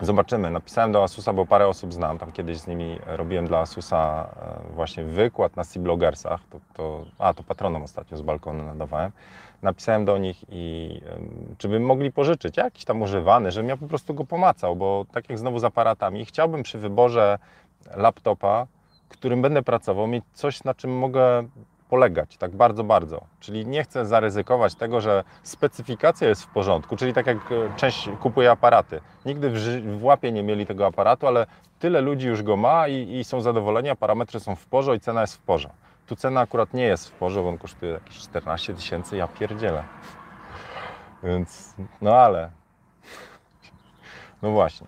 [0.00, 0.50] zobaczymy.
[0.50, 2.18] Napisałem do Asusa, bo parę osób znam.
[2.18, 4.28] Tam kiedyś z nimi robiłem dla Asusa
[4.70, 6.40] e, właśnie wykład na C-blogersach.
[6.50, 9.12] To, to, a, to patronom ostatnio z balkonu nadawałem.
[9.62, 11.00] Napisałem do nich i
[11.58, 15.28] czy by mogli pożyczyć jakiś tam używany, żebym ja po prostu go pomacał, bo tak
[15.28, 17.38] jak znowu z aparatami, chciałbym przy wyborze
[17.96, 18.66] laptopa
[19.08, 21.48] którym będę pracował, mieć coś, na czym mogę
[21.88, 23.24] polegać, tak bardzo, bardzo.
[23.40, 28.08] Czyli nie chcę zaryzykować tego, że specyfikacja jest w porządku, czyli tak jak e, część
[28.20, 29.00] kupuje aparaty.
[29.26, 29.58] Nigdy w,
[29.98, 31.46] w łapie nie mieli tego aparatu, ale
[31.78, 35.00] tyle ludzi już go ma i, i są zadowoleni, a parametry są w porze i
[35.00, 35.70] cena jest w porze.
[36.06, 39.84] Tu cena akurat nie jest w porze, bo on kosztuje jakieś 14 tysięcy, ja pierdzielę.
[41.22, 42.50] Więc, no ale...
[44.42, 44.86] No właśnie,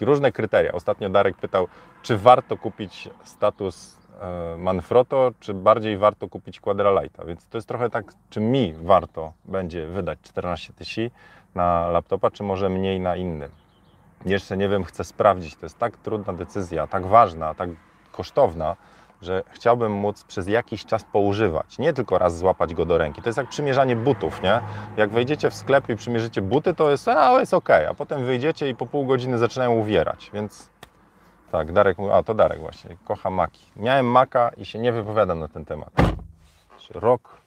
[0.00, 0.72] różne kryteria.
[0.72, 1.68] Ostatnio Darek pytał,
[2.02, 3.97] czy warto kupić status
[4.58, 7.24] Manfrotto, czy bardziej warto kupić Quadralighta.
[7.24, 11.16] Więc to jest trochę tak, czy mi warto będzie wydać 14 tysięcy
[11.54, 13.50] na laptopa, czy może mniej na innym.
[14.26, 15.56] Jeszcze nie wiem, chcę sprawdzić.
[15.56, 17.70] To jest tak trudna decyzja, tak ważna, tak
[18.12, 18.76] kosztowna,
[19.22, 21.78] że chciałbym móc przez jakiś czas poużywać.
[21.78, 23.22] Nie tylko raz złapać go do ręki.
[23.22, 24.60] To jest jak przymierzanie butów, nie?
[24.96, 28.68] Jak wejdziecie w sklep i przymierzycie buty, to jest, a, jest ok, a potem wyjdziecie
[28.68, 30.70] i po pół godziny zaczynają uwierać, więc
[31.52, 33.66] tak, Darek mówi, a to Darek właśnie, kocha maki.
[33.76, 35.90] Miałem maka i się nie wypowiadam na ten temat.
[36.90, 37.40] Rok,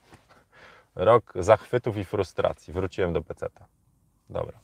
[0.94, 2.72] rok zachwytów i frustracji.
[2.72, 3.64] Wróciłem do peceta.
[4.30, 4.58] Dobra.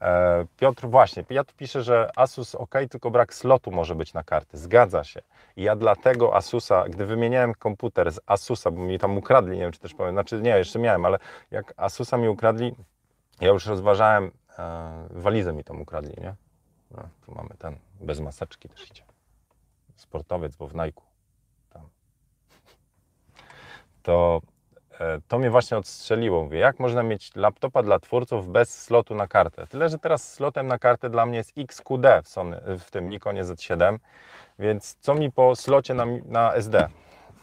[0.00, 4.58] E, Piotr, właśnie, Piotr pisze, że Asus ok, tylko brak slotu może być na karty.
[4.58, 5.20] Zgadza się.
[5.56, 9.72] I ja dlatego Asusa, gdy wymieniałem komputer z Asusa, bo mi tam ukradli, nie wiem
[9.72, 11.18] czy też powiem, znaczy nie, jeszcze miałem, ale
[11.50, 12.74] jak Asusa mi ukradli,
[13.40, 16.34] ja już rozważałem, e, walizę mi tam ukradli, nie?
[16.96, 19.02] No, tu mamy ten, bez maseczki też idzie.
[19.94, 21.02] Sportowiec, bo w Nike.
[21.70, 21.82] Tam.
[24.02, 24.40] To,
[24.98, 26.44] e, to mnie właśnie odstrzeliło.
[26.44, 29.66] Mówię, jak można mieć laptopa dla twórców bez slotu na kartę?
[29.66, 33.44] Tyle, że teraz slotem na kartę dla mnie jest XQD w, Sony, w tym Nikonie
[33.44, 33.98] Z7,
[34.58, 36.88] więc co mi po slocie na, na SD?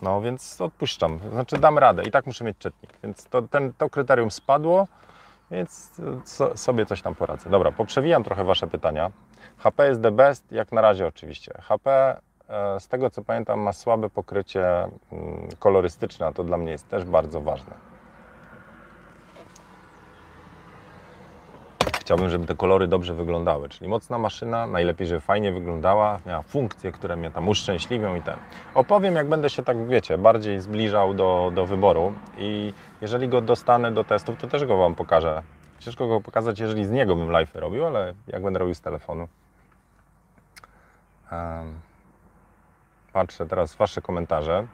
[0.01, 3.89] No więc odpuszczam, znaczy dam radę i tak muszę mieć czytnik, więc to, ten, to
[3.89, 4.88] kryterium spadło,
[5.51, 5.91] więc
[6.25, 7.49] so, sobie coś tam poradzę.
[7.49, 9.12] Dobra, poprzewijam trochę Wasze pytania.
[9.59, 11.53] HP jest the best, jak na razie oczywiście.
[11.61, 12.17] HP
[12.49, 16.89] e, z tego co pamiętam ma słabe pokrycie mm, kolorystyczne, a to dla mnie jest
[16.89, 17.89] też bardzo ważne.
[21.99, 26.91] Chciałbym, żeby te kolory dobrze wyglądały, czyli mocna maszyna, najlepiej, żeby fajnie wyglądała, miała funkcje,
[26.91, 28.35] które mnie tam uszczęśliwią i ten.
[28.73, 33.91] Opowiem, jak będę się tak, wiecie, bardziej zbliżał do, do wyboru i jeżeli go dostanę
[33.91, 35.41] do testów, to też go Wam pokażę.
[35.79, 39.27] Ciężko go pokazać, jeżeli z niego bym live robił, ale jak będę robił z telefonu.
[43.13, 44.67] Patrzę teraz w Wasze komentarze.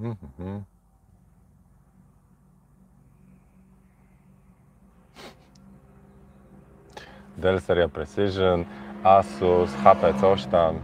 [0.00, 0.60] Mm-hmm.
[7.88, 8.64] Precision,
[9.04, 10.80] Asus, HP coś tam.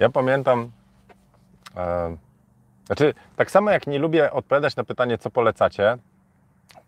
[0.00, 0.70] Ja pamiętam,
[1.76, 2.16] e,
[2.86, 5.98] znaczy tak samo jak nie lubię odpowiadać na pytanie, co polecacie,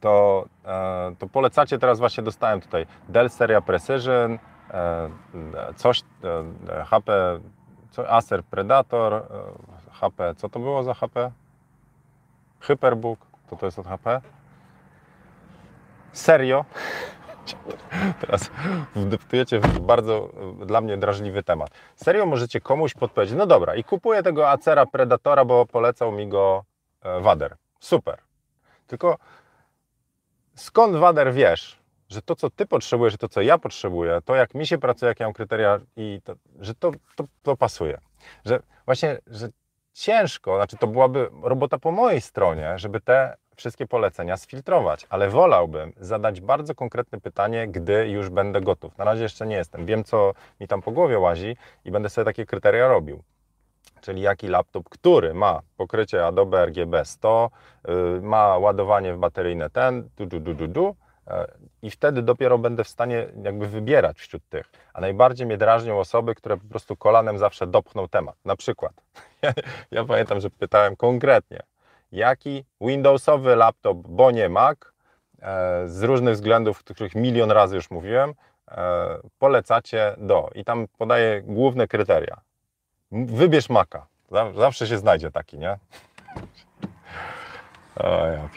[0.00, 4.38] to, e, to polecacie, teraz właśnie dostałem tutaj Dell seria Precision,
[4.70, 5.10] e,
[5.76, 6.02] coś,
[6.68, 7.40] e, HP,
[7.90, 9.20] co, Acer Predator, e,
[9.90, 11.30] HP, co to było za HP?
[12.60, 13.18] Hyperbook,
[13.50, 14.20] to to jest od HP?
[16.12, 16.64] Serio?
[18.20, 18.50] Teraz
[18.94, 20.30] wdeptujecie w bardzo
[20.66, 21.70] dla mnie drażliwy temat.
[21.96, 26.64] Serio możecie komuś podpowiedzieć, no dobra, i kupuję tego Acera Predatora, bo polecał mi go
[27.02, 27.56] e, Wader.
[27.80, 28.18] Super.
[28.86, 29.18] Tylko
[30.54, 31.78] skąd Wader wiesz,
[32.08, 35.24] że to, co ty potrzebujesz, to, co ja potrzebuję, to jak mi się pracuje, jakie
[35.24, 37.98] mam kryteria i to, że to, to, to pasuje.
[38.44, 39.48] Że właśnie, że
[39.92, 45.92] ciężko, znaczy to byłaby robota po mojej stronie, żeby te wszystkie polecenia sfiltrować, ale wolałbym
[45.96, 48.98] zadać bardzo konkretne pytanie, gdy już będę gotów.
[48.98, 49.86] Na razie jeszcze nie jestem.
[49.86, 53.22] Wiem, co mi tam po głowie łazi i będę sobie takie kryteria robił.
[54.00, 57.50] Czyli jaki laptop, który ma pokrycie Adobe RGB 100,
[57.88, 60.96] yy, ma ładowanie w bateryjne ten, du, du, du, du, du,
[61.82, 64.70] i wtedy dopiero będę w stanie jakby wybierać wśród tych.
[64.94, 68.36] A najbardziej mnie drażnią osoby, które po prostu kolanem zawsze dopchną temat.
[68.44, 68.92] Na przykład,
[69.42, 69.52] ja,
[69.90, 71.60] ja pamiętam, że pytałem konkretnie,
[72.12, 74.78] jaki Windowsowy laptop, bo nie Mac,
[75.42, 78.34] e, z różnych względów, o których milion razy już mówiłem,
[78.70, 80.50] e, polecacie do.
[80.54, 82.40] I tam podaję główne kryteria.
[83.12, 84.06] Wybierz Maca.
[84.56, 85.78] Zawsze się znajdzie taki, nie?
[87.96, 88.48] O ja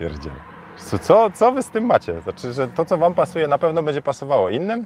[0.99, 2.21] co, co wy z tym macie?
[2.21, 4.85] Znaczy, że to, co wam pasuje, na pewno będzie pasowało innym?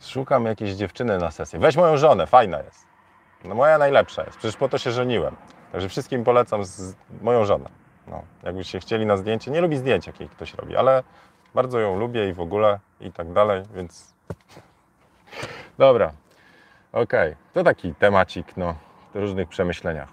[0.00, 1.58] Szukam jakiejś dziewczyny na sesję.
[1.58, 2.86] Weź moją żonę, fajna jest.
[3.44, 5.36] No moja najlepsza jest, przecież po to się żeniłem.
[5.76, 7.70] Także wszystkim polecam z moją żonę.
[8.06, 11.02] No, jakbyście chcieli na zdjęcie, nie lubi zdjęć, jakie ktoś robi, ale
[11.54, 14.14] bardzo ją lubię i w ogóle i tak dalej, więc...
[15.78, 16.12] Dobra,
[16.92, 17.30] okej.
[17.32, 17.36] Okay.
[17.54, 18.74] To taki temacik, no,
[19.14, 20.08] w różnych przemyśleniach.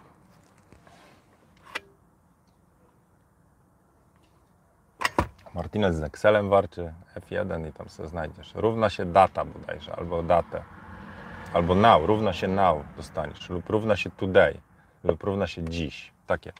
[5.53, 8.51] Martinez z Excelem warczy, F1 i tam sobie znajdziesz.
[8.55, 10.63] Równa się data bodajże, albo datę.
[11.53, 14.59] Albo now, równa się now dostaniesz, lub równa się today,
[15.03, 16.11] równa się dziś.
[16.27, 16.53] Takie,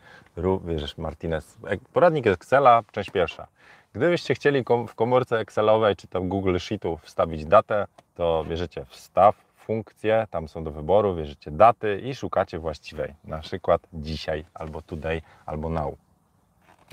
[0.66, 1.58] wiesz, Martinez.
[1.94, 3.48] Poradnik Excela, część pierwsza.
[3.94, 10.28] Gdybyście chcieli w komórce Excelowej czy tam Google Sheetów wstawić datę, to bierzecie wstaw, funkcje,
[10.32, 13.14] tam są do wyboru, bierzecie daty i szukacie właściwej.
[13.24, 15.96] Na przykład dzisiaj, albo today, albo now.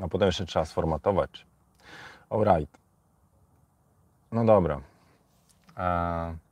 [0.02, 1.46] A potem jeszcze trzeba sformatować,
[2.30, 2.78] Alright.
[4.32, 4.80] No dobra.
[5.76, 6.49] Eee...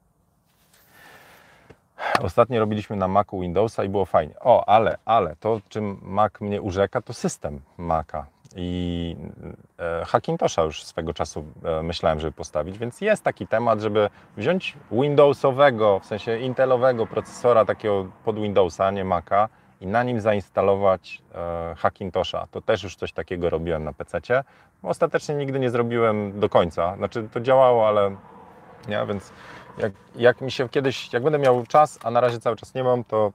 [2.23, 4.35] Ostatnio robiliśmy na Macu Windowsa i było fajnie.
[4.41, 8.27] O, ale, ale to, czym Mac mnie urzeka, to system Maca.
[8.57, 9.17] I
[9.79, 14.77] e, Hackintosha już swego czasu e, myślałem, żeby postawić, więc jest taki temat, żeby wziąć
[14.93, 19.49] Windowsowego, w sensie Intelowego procesora takiego pod Windowsa, nie Maca,
[19.81, 22.47] i na nim zainstalować e, Hackintosha.
[22.51, 24.45] To też już coś takiego robiłem na PC.
[24.83, 26.97] Ostatecznie nigdy nie zrobiłem do końca.
[26.97, 28.17] Znaczy to działało, ale
[28.89, 29.33] nie, więc
[29.79, 32.85] jak, jak mi się kiedyś, jak będę miał czas, a na razie cały czas nie
[32.85, 33.33] mam, to,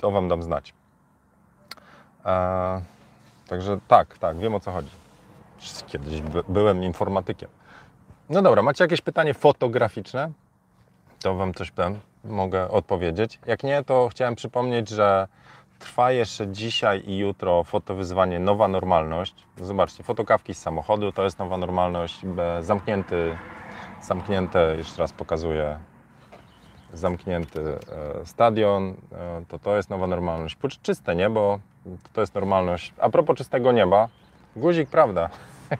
[0.00, 0.74] to Wam dam znać.
[2.24, 2.82] E,
[3.48, 4.90] także tak, tak, wiem o co chodzi.
[5.86, 7.48] Kiedyś by, byłem informatykiem.
[8.30, 10.30] No dobra, macie jakieś pytanie fotograficzne?
[11.22, 13.38] To Wam coś powiem, mogę odpowiedzieć.
[13.46, 15.28] Jak nie, to chciałem przypomnieć, że
[15.82, 19.34] Trwa jeszcze dzisiaj i jutro fotowyzwanie Nowa Normalność.
[19.60, 22.20] Zobaczcie, fotokawki z samochodu to jest nowa normalność.
[22.60, 23.36] Zamknięty,
[24.02, 25.78] zamknięte, jeszcze raz pokazuję,
[26.92, 30.56] zamknięty e, stadion, e, to to jest nowa normalność.
[30.82, 31.58] Czyste niebo,
[32.12, 32.94] to jest normalność.
[32.98, 34.08] A propos czystego nieba,
[34.56, 35.28] guzik, prawda?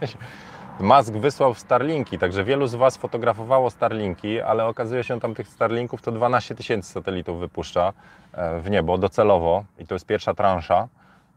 [0.81, 5.49] Musk wysłał Starlinki, także wielu z Was fotografowało Starlinki, ale okazuje się, że tam tych
[5.49, 7.93] Starlinków to 12 tysięcy satelitów wypuszcza
[8.33, 10.89] e, w niebo docelowo i to jest pierwsza transza.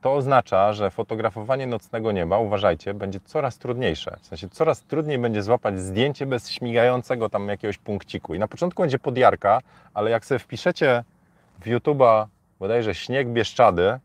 [0.05, 4.17] To oznacza, że fotografowanie nocnego nieba, uważajcie, będzie coraz trudniejsze.
[4.21, 8.35] W sensie coraz trudniej będzie złapać zdjęcie bez śmigającego tam jakiegoś punkciku.
[8.35, 9.59] I na początku będzie podjarka,
[9.93, 11.03] ale jak sobie wpiszecie
[11.59, 12.25] w YouTube'a
[12.59, 13.99] bodajże śnieg Bieszczady,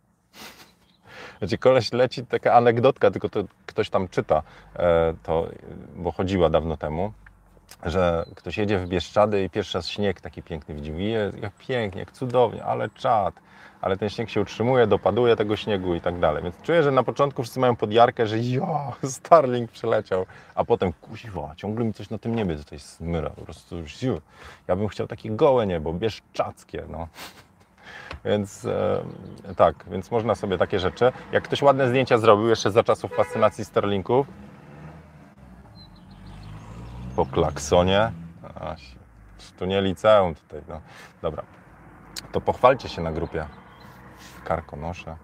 [1.38, 4.42] znaczy koleś leci, taka anegdotka, tylko to ktoś tam czyta,
[4.76, 5.48] e, to,
[5.96, 7.12] bo chodziła dawno temu.
[7.86, 11.04] Że ktoś jedzie w Bieszczady i pierwszy raz śnieg taki piękny widzi.
[11.04, 13.34] "Je, jak pięknie, jak cudownie, ale czad.
[13.80, 16.42] Ale ten śnieg się utrzymuje, dopaduje tego śniegu i tak dalej.
[16.42, 21.52] Więc czuję, że na początku wszyscy mają podjarkę, że ja, Starlink przeleciał, a potem kuźwa,
[21.56, 23.30] ciągle mi coś na tym niebie tutaj smyra.
[23.30, 24.20] Po prostu ziu.
[24.68, 27.08] Ja bym chciał takie gołe niebo, bieszczackie, no.
[28.24, 29.04] Więc e,
[29.56, 31.12] tak, więc można sobie takie rzeczy.
[31.32, 34.26] Jak ktoś ładne zdjęcia zrobił jeszcze za czasów fascynacji Starlinków,
[37.20, 38.12] po klaksonie.
[39.58, 40.80] Tu nie liceum tutaj, no.
[41.22, 41.42] Dobra.
[42.32, 43.46] To pochwalcie się na grupie.
[44.44, 45.16] Karkonosze.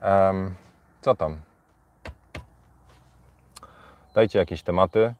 [0.00, 0.54] Em,
[1.00, 1.40] co tam?
[4.14, 5.14] Dajcie jakieś tematy.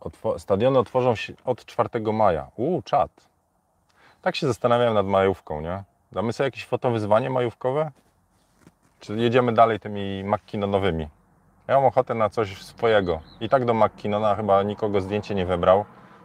[0.00, 2.50] Otwo- stadiony otworzą się od 4 maja.
[2.56, 3.10] Uuu, czad.
[4.22, 5.84] Tak się zastanawiam nad majówką, nie?
[6.12, 7.90] Damy sobie jakieś fotowyzwanie majówkowe?
[9.00, 11.08] Czy jedziemy dalej tymi makkinonowymi?
[11.68, 13.20] Ja mam ochotę na coś swojego.
[13.40, 15.84] I tak do McKinnona chyba nikogo zdjęcie nie wybrał.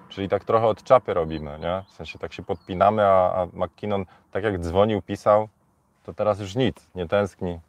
[0.10, 1.84] Czyli tak trochę od czapy robimy, nie?
[1.88, 5.48] W sensie tak się podpinamy, a, a McKinnon tak jak dzwonił, pisał,
[6.04, 7.60] to teraz już nic, nie tęskni.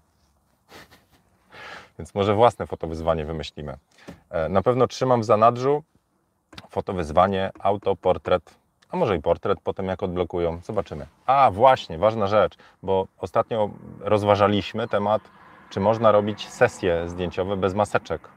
[1.99, 3.77] Więc może własne fotowyzwanie wymyślimy.
[4.31, 5.83] E, Na pewno trzymam w zanadrzu
[6.71, 8.55] fotowyzwanie, auto, portret,
[8.91, 11.07] a może i portret potem jak odblokują, zobaczymy.
[11.27, 15.23] A właśnie, ważna rzecz, bo ostatnio rozważaliśmy temat,
[15.73, 18.29] czy można robić sesje zdjęciowe bez maseczek.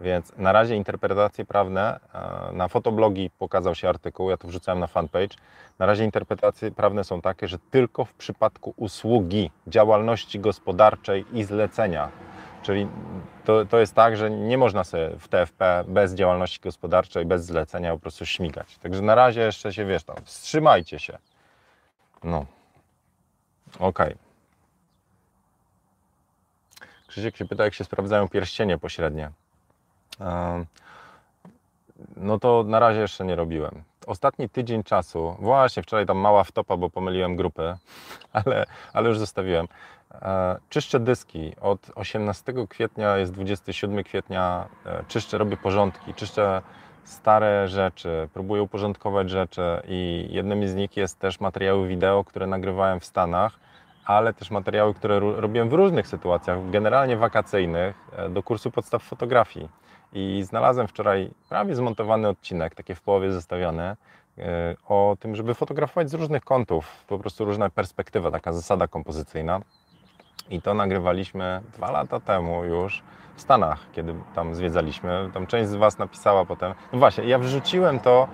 [0.00, 4.86] Więc na razie interpretacje prawne, e, na fotoblogi pokazał się artykuł, ja to wrzucałem na
[4.86, 5.36] fanpage.
[5.78, 12.08] Na razie interpretacje prawne są takie, że tylko w przypadku usługi, działalności gospodarczej i zlecenia.
[12.62, 12.88] Czyli
[13.44, 17.92] to, to jest tak, że nie można sobie w TFP bez działalności gospodarczej, bez zlecenia
[17.92, 18.78] po prostu śmigać.
[18.78, 21.18] Także na razie jeszcze się wiesz tam, wstrzymajcie się.
[22.24, 22.46] No.
[23.78, 24.23] Okej.
[27.14, 29.30] Krzysiek się pyta, jak się sprawdzają pierścienie pośrednie.
[32.16, 33.82] No to na razie jeszcze nie robiłem.
[34.06, 37.76] Ostatni tydzień czasu, właśnie wczoraj tam mała wtopa, bo pomyliłem grupy,
[38.32, 39.68] ale, ale już zostawiłem.
[40.12, 41.52] E, Czyszczę dyski.
[41.60, 44.66] Od 18 kwietnia jest 27 kwietnia.
[44.86, 46.62] e, Czyszczę, robię porządki, czyszczę
[47.04, 53.00] stare rzeczy, próbuję uporządkować rzeczy i jednym z nich jest też materiały wideo, które nagrywałem
[53.00, 53.58] w Stanach,
[54.04, 59.68] ale też materiały, które robiłem w różnych sytuacjach, generalnie wakacyjnych, e, do kursu podstaw fotografii.
[60.12, 63.96] I znalazłem wczoraj prawie zmontowany odcinek, takie w połowie zestawiony, e,
[64.88, 69.60] o tym, żeby fotografować z różnych kątów, po prostu różna perspektywa, taka zasada kompozycyjna.
[70.50, 73.02] I to nagrywaliśmy dwa lata temu już
[73.36, 75.30] w Stanach, kiedy tam zwiedzaliśmy.
[75.34, 76.74] Tam część z Was napisała potem.
[76.92, 78.28] No właśnie, ja wrzuciłem to.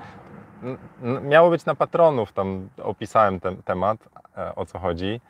[1.22, 5.20] Miało być na patronów, tam opisałem ten temat, e, o co chodzi,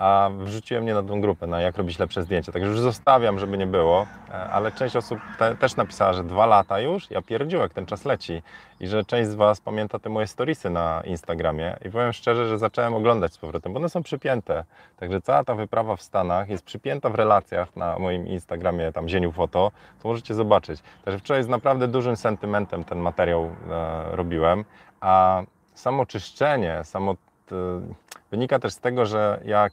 [0.00, 2.52] a wrzuciłem nie na tą grupę, na jak robić lepsze zdjęcia.
[2.52, 6.46] Także już zostawiam, żeby nie było, e, ale część osób te, też napisała, że dwa
[6.46, 8.42] lata już, ja pierdziłek, ten czas leci
[8.80, 12.58] i że część z Was pamięta te moje storiesy na Instagramie i powiem szczerze, że
[12.58, 14.64] zacząłem oglądać z powrotem, bo one są przypięte.
[14.96, 19.32] Także cała ta wyprawa w Stanach jest przypięta w relacjach na moim Instagramie, tam Zieniu
[19.32, 20.80] Foto, to możecie zobaczyć.
[21.04, 24.64] Także wczoraj z naprawdę dużym sentymentem ten materiał e, robiłem,
[25.00, 25.42] a
[25.74, 27.14] samo czyszczenie, samo
[27.46, 27.56] t,
[28.30, 29.72] wynika też z tego, że jak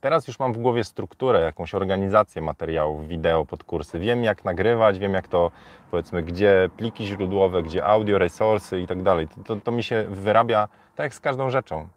[0.00, 3.98] teraz już mam w głowie strukturę, jakąś organizację materiałów, wideo pod kursy.
[3.98, 5.50] Wiem jak nagrywać, wiem jak to,
[5.90, 9.28] powiedzmy, gdzie pliki źródłowe, gdzie audio, resursy i tak dalej.
[9.44, 11.88] To, to, mi się wyrabia tak jak z każdą rzeczą.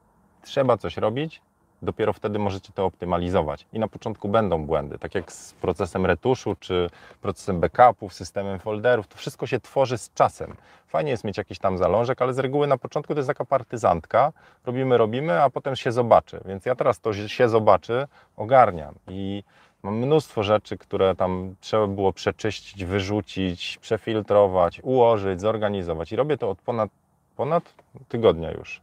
[0.42, 1.42] Trzeba coś robić,
[1.82, 3.66] dopiero wtedy możecie to optymalizować.
[3.74, 6.90] I na początku będą błędy, tak jak z procesem retuszu, czy
[7.22, 9.08] procesem backupów, systemem folderów.
[9.08, 10.56] To wszystko się tworzy z czasem.
[10.88, 14.32] Fajnie jest mieć jakiś tam zalążek, ale z reguły na początku to jest taka partyzantka.
[14.66, 16.40] Robimy, robimy, a potem się zobaczy.
[16.46, 18.96] Więc ja teraz to się zobaczy, ogarniam.
[19.08, 19.44] I
[19.84, 26.12] mam mnóstwo rzeczy, które tam trzeba było przeczyścić, wyrzucić, przefiltrować, ułożyć, zorganizować.
[26.12, 26.90] I robię to od ponad,
[27.36, 27.74] ponad
[28.10, 28.82] tygodnia już.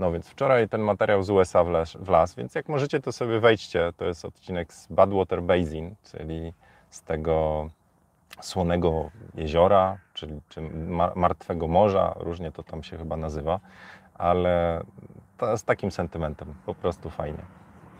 [0.00, 3.92] No więc wczoraj ten materiał z USA wlazł, więc jak możecie, to sobie wejdźcie.
[3.96, 6.52] To jest odcinek z Badwater Basin, czyli
[6.90, 7.68] z tego
[8.40, 13.60] słonego jeziora, czyli czy ma- martwego morza, różnie to tam się chyba nazywa,
[14.14, 14.82] ale
[15.38, 17.42] to z takim sentymentem, po prostu fajnie.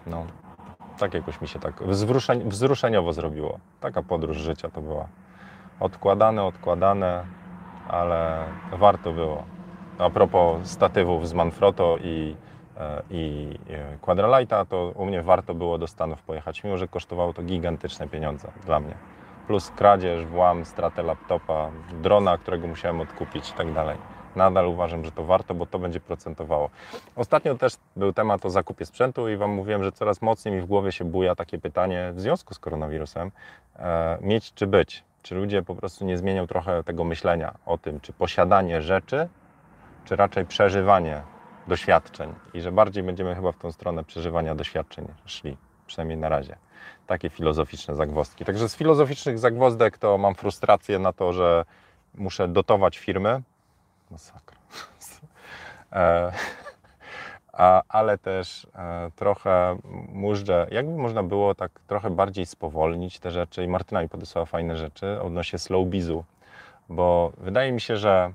[0.06, 0.26] No,
[0.98, 3.58] tak jakoś mi się tak wzruszeń, wzruszeniowo zrobiło.
[3.80, 5.08] Taka podróż życia to była.
[5.80, 7.24] Odkładane, odkładane,
[7.88, 9.59] ale warto było.
[10.00, 12.36] A propos statywów z Manfrotto i,
[12.78, 17.32] e, i e, Quadralighta, to u mnie warto było do Stanów pojechać, mimo że kosztowało
[17.32, 18.94] to gigantyczne pieniądze dla mnie.
[19.46, 21.70] Plus kradzież, włam, stratę laptopa,
[22.02, 23.96] drona, którego musiałem odkupić i tak dalej.
[24.36, 26.70] Nadal uważam, że to warto, bo to będzie procentowało.
[27.16, 30.66] Ostatnio też był temat o zakupie sprzętu i Wam mówiłem, że coraz mocniej mi w
[30.66, 33.30] głowie się buja takie pytanie w związku z koronawirusem,
[33.78, 35.04] e, mieć czy być.
[35.22, 39.28] Czy ludzie po prostu nie zmienią trochę tego myślenia o tym, czy posiadanie rzeczy,
[40.04, 41.22] czy raczej przeżywanie
[41.66, 46.56] doświadczeń i że bardziej będziemy chyba w tą stronę przeżywania doświadczeń szli, przynajmniej na razie.
[47.06, 48.44] Takie filozoficzne zagwozdki.
[48.44, 51.64] Także z filozoficznych zagwozdek to mam frustrację na to, że
[52.14, 53.42] muszę dotować firmy.
[54.10, 54.58] Masakra.
[55.92, 56.32] E,
[57.52, 59.78] a, ale też e, trochę
[60.08, 64.76] mużdżę, jakby można było tak trochę bardziej spowolnić te rzeczy i Martyna mi podesłała fajne
[64.76, 66.24] rzeczy odnośnie slow bizu,
[66.88, 68.32] bo wydaje mi się, że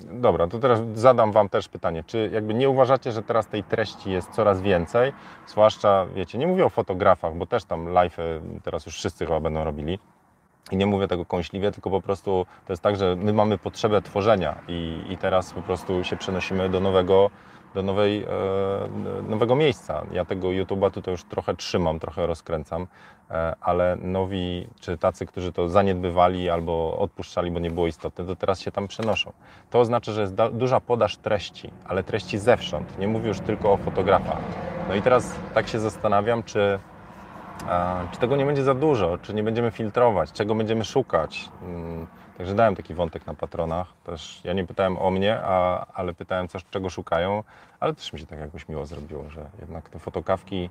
[0.00, 2.04] Dobra, to teraz zadam Wam też pytanie.
[2.06, 5.12] Czy jakby nie uważacie, że teraz tej treści jest coraz więcej?
[5.46, 8.16] Zwłaszcza, wiecie, nie mówię o fotografach, bo też tam live
[8.62, 9.98] teraz już wszyscy chyba będą robili.
[10.70, 14.02] I nie mówię tego kąśliwie, tylko po prostu to jest tak, że my mamy potrzebę
[14.02, 17.30] tworzenia i, i teraz po prostu się przenosimy do nowego
[17.74, 20.02] do nowej, e, nowego miejsca.
[20.12, 22.86] Ja tego YouTube'a tutaj już trochę trzymam, trochę rozkręcam,
[23.30, 28.36] e, ale nowi, czy tacy, którzy to zaniedbywali albo odpuszczali, bo nie było istotne, to
[28.36, 29.32] teraz się tam przenoszą.
[29.70, 32.98] To oznacza, że jest duża podaż treści, ale treści zewsząd.
[32.98, 34.38] Nie mówię już tylko o fotografach.
[34.88, 36.78] No i teraz tak się zastanawiam, czy
[38.12, 41.48] czy tego nie będzie za dużo, czy nie będziemy filtrować, czego będziemy szukać.
[42.38, 43.86] Także dałem taki wątek na patronach.
[44.04, 47.44] Też ja nie pytałem o mnie, a, ale pytałem, co, czego szukają,
[47.80, 50.70] ale też mi się tak jakoś miło zrobiło, że jednak te fotokawki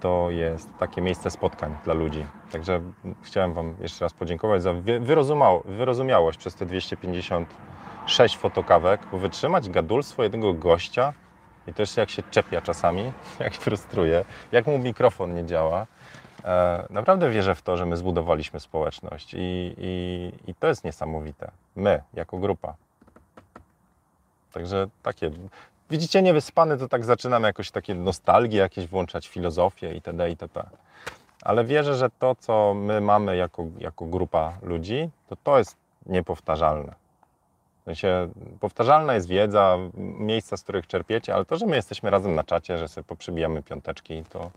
[0.00, 2.26] to jest takie miejsce spotkań dla ludzi.
[2.52, 2.80] Także
[3.22, 4.74] chciałem Wam jeszcze raz podziękować za
[5.64, 11.12] wyrozumiałość przez te 256 fotokawek, bo wytrzymać gadulstwo jednego gościa
[11.66, 15.86] i też jak się czepia czasami, jak frustruje, jak mu mikrofon nie działa,
[16.90, 21.50] naprawdę wierzę w to, że my zbudowaliśmy społeczność i, i, i to jest niesamowite.
[21.76, 22.74] My, jako grupa.
[24.52, 25.30] Także takie.
[25.90, 30.30] Widzicie, niewyspany to tak zaczynam jakoś takie nostalgie, jakieś włączać filozofię itd.
[30.30, 30.64] itp.
[31.42, 35.76] Ale wierzę, że to, co my mamy jako, jako grupa ludzi, to to jest
[36.06, 36.94] niepowtarzalne.
[37.80, 38.28] W sensie,
[38.60, 42.78] powtarzalna jest wiedza, miejsca, z których czerpiecie, ale to, że my jesteśmy razem na czacie,
[42.78, 44.50] że sobie poprzybijamy piąteczki, to,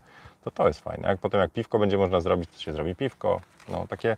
[0.44, 1.08] to to jest fajne.
[1.08, 3.40] Jak potem jak piwko będzie można zrobić, to się zrobi piwko.
[3.68, 4.16] No, takie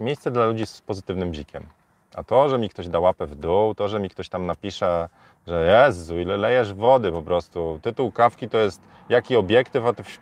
[0.00, 1.66] miejsce dla ludzi z pozytywnym bzikiem.
[2.14, 5.08] A to, że mi ktoś da łapę w dół, to, że mi ktoś tam napisze,
[5.46, 7.78] że Jezu, ile lejesz wody po prostu.
[7.82, 10.18] Tytuł kawki to jest jaki obiektyw, a ty w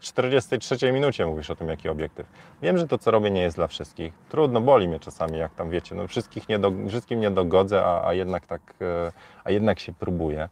[0.00, 2.26] 43 minucie mówisz o tym, jaki obiektyw.
[2.62, 4.12] Wiem, że to, co robię, nie jest dla wszystkich.
[4.28, 5.94] Trudno, boli mnie czasami, jak tam wiecie.
[5.94, 9.12] No, wszystkich nie do, wszystkim nie dogodzę, a, a, jednak tak, e,
[9.44, 10.48] a jednak się próbuję.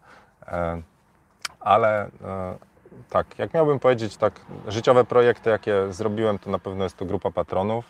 [0.46, 0.82] E,
[1.60, 2.08] ale e,
[3.10, 7.30] tak, jak miałbym powiedzieć, tak, życiowe projekty, jakie zrobiłem, to na pewno jest to grupa
[7.30, 7.84] patronów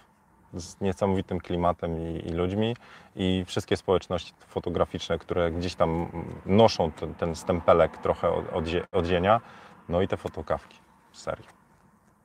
[0.54, 2.76] z niesamowitym klimatem i, i ludźmi
[3.16, 6.08] i wszystkie społeczności fotograficzne, które gdzieś tam
[6.46, 9.40] noszą ten, ten stempelek trochę od, od, odzienia,
[9.88, 10.78] no i te fotokawki,
[11.12, 11.46] serio.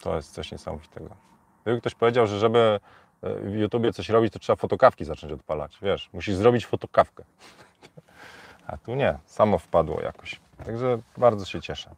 [0.02, 1.16] To jest coś niesamowitego.
[1.64, 2.80] Gdyby ktoś powiedział, że żeby
[3.22, 5.78] e, w YouTubie coś robić, to trzeba fotokawki zacząć odpalać.
[5.82, 7.24] Wiesz, musisz zrobić fotokawkę.
[8.68, 10.40] A tu nie, samo wpadło jakoś.
[10.66, 11.96] Także bardzo się cieszę.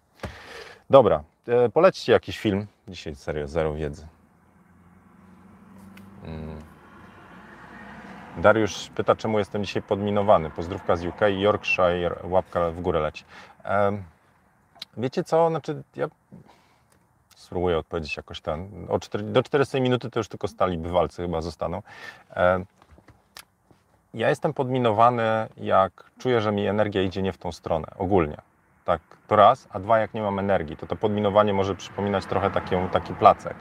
[0.92, 2.68] Dobra, e, polećcie jakiś film.
[2.88, 4.08] Dzisiaj serio, zero wiedzy.
[6.24, 6.60] Mm.
[8.38, 10.50] Dariusz pyta, czemu jestem dzisiaj podminowany.
[10.50, 13.26] Pozdrówka z UK, Yorkshire, łapka w górę leci.
[13.66, 14.04] E,
[14.98, 16.08] wiecie co, znaczy ja
[17.36, 18.88] spróbuję odpowiedzieć jakoś ten.
[18.90, 21.82] O 4, do 40 minuty to już tylko stali bywalcy chyba zostaną.
[22.36, 22.66] E,
[24.14, 28.51] ja jestem podminowany, jak czuję, że mi energia idzie nie w tą stronę, ogólnie.
[28.86, 32.52] Tak, to raz, a dwa, jak nie mam energii, to to podminowanie może przypominać trochę
[32.52, 33.56] taki, taki placek.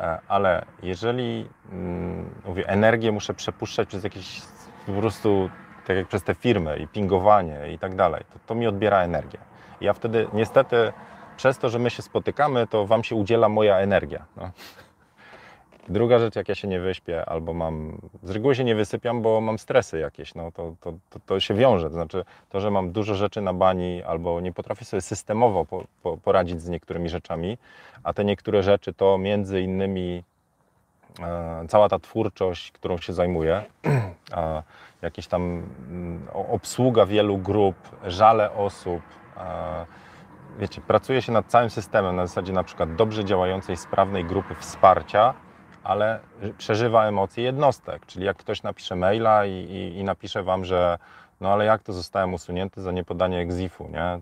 [0.00, 4.42] E, ale jeżeli mm, mówię, energię muszę przepuszczać przez jakieś
[4.86, 5.50] po prostu,
[5.86, 9.38] tak jak przez te firmy i pingowanie i tak dalej, to, to mi odbiera energię.
[9.80, 10.92] I ja wtedy niestety
[11.36, 14.24] przez to, że my się spotykamy, to Wam się udziela moja energia.
[14.36, 14.50] No.
[15.90, 19.40] Druga rzecz, jak ja się nie wyśpię, albo mam, z reguły się nie wysypiam, bo
[19.40, 21.88] mam stresy jakieś, no to, to, to, to się wiąże.
[21.88, 25.84] To znaczy, to, że mam dużo rzeczy na bani, albo nie potrafię sobie systemowo po,
[26.02, 27.58] po, poradzić z niektórymi rzeczami,
[28.02, 30.22] a te niektóre rzeczy to między innymi
[31.20, 33.62] e, cała ta twórczość, którą się zajmuję,
[34.32, 34.62] e,
[35.02, 39.02] jakieś tam mm, obsługa wielu grup, żale osób,
[39.36, 39.86] e,
[40.58, 45.34] wiecie, pracuje się nad całym systemem na zasadzie na przykład dobrze działającej, sprawnej grupy wsparcia,
[45.84, 46.20] ale
[46.58, 48.06] przeżywa emocje jednostek.
[48.06, 50.98] Czyli jak ktoś napisze maila i, i, i napisze wam, że
[51.40, 54.20] no ale jak to zostałem usunięty za niepodanie egzifu, nie?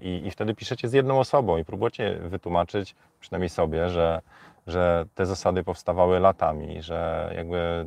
[0.00, 4.20] I, I wtedy piszecie z jedną osobą i próbujecie wytłumaczyć, przynajmniej sobie, że,
[4.66, 7.86] że te zasady powstawały latami, że jakby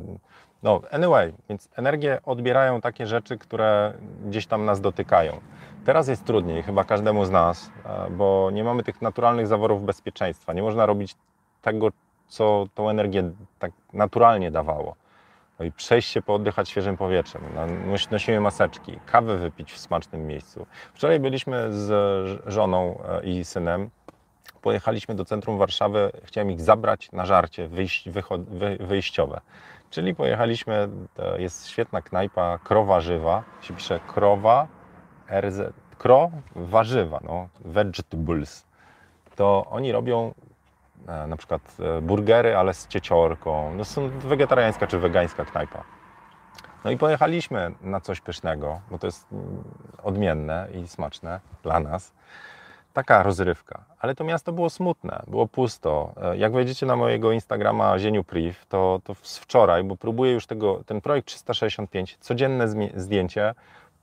[0.62, 3.92] no, anyway, więc energię odbierają takie rzeczy, które
[4.26, 5.40] gdzieś tam nas dotykają.
[5.84, 7.70] Teraz jest trudniej, chyba każdemu z nas,
[8.10, 10.52] bo nie mamy tych naturalnych zaworów bezpieczeństwa.
[10.52, 11.16] Nie można robić
[11.62, 11.88] tego,
[12.28, 14.94] co tą energię tak naturalnie dawało.
[15.58, 17.42] No i przejść się, pooddychać świeżym powietrzem.
[17.54, 17.66] No,
[18.10, 20.66] nosimy maseczki, kawę wypić w smacznym miejscu.
[20.94, 21.90] Wczoraj byliśmy z
[22.46, 23.90] żoną e, i synem.
[24.62, 26.12] Pojechaliśmy do centrum Warszawy.
[26.24, 28.22] Chciałem ich zabrać na żarcie wyjść, wy,
[28.80, 29.40] wyjściowe.
[29.90, 30.88] Czyli pojechaliśmy,
[31.38, 33.44] jest świetna knajpa Krowa Żywa.
[33.60, 34.68] Się pisze Krowa
[35.40, 38.66] RZ, Kro Warzywa, no, Vegetables.
[39.36, 40.34] To oni robią
[41.28, 43.74] na przykład e, burgery, ale z cieciorką.
[43.74, 45.84] No są wegetariańska czy wegańska knajpa.
[46.84, 49.64] No i pojechaliśmy na coś pysznego, bo to jest mm,
[50.02, 52.12] odmienne i smaczne dla nas.
[52.92, 53.84] Taka rozrywka.
[53.98, 56.14] Ale to miasto było smutne, było pusto.
[56.22, 60.46] E, jak wejdziecie na mojego Instagrama Zieniu Priv, to, to z wczoraj, bo próbuję już
[60.46, 63.54] tego, ten projekt 365, codzienne zdjęcie,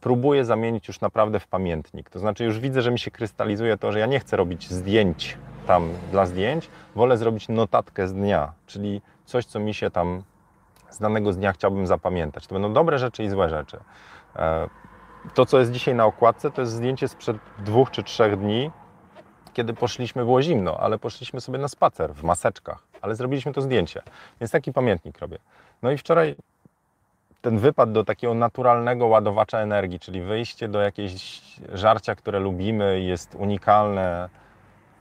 [0.02, 2.10] próbuję zamienić już naprawdę w pamiętnik.
[2.10, 5.38] To znaczy już widzę, że mi się krystalizuje to, że ja nie chcę robić zdjęć
[5.68, 10.24] tam dla zdjęć, wolę zrobić notatkę z dnia, czyli coś, co mi się tam
[10.90, 12.48] z danego dnia chciałbym zapamiętać.
[12.48, 13.80] To będą dobre rzeczy i złe rzeczy.
[14.36, 14.70] E,
[15.34, 18.72] to, co jest dzisiaj na okładce, to jest zdjęcie sprzed dwóch czy trzech dni,
[19.54, 24.02] kiedy poszliśmy, było zimno, ale poszliśmy sobie na spacer w maseczkach, ale zrobiliśmy to zdjęcie,
[24.42, 25.38] więc taki pamiętnik robię.
[25.82, 26.36] No i wczoraj
[27.42, 31.42] ten wypad do takiego naturalnego ładowacza energii, czyli wyjście do jakiejś
[31.74, 34.30] żarcia, które lubimy, jest unikalne,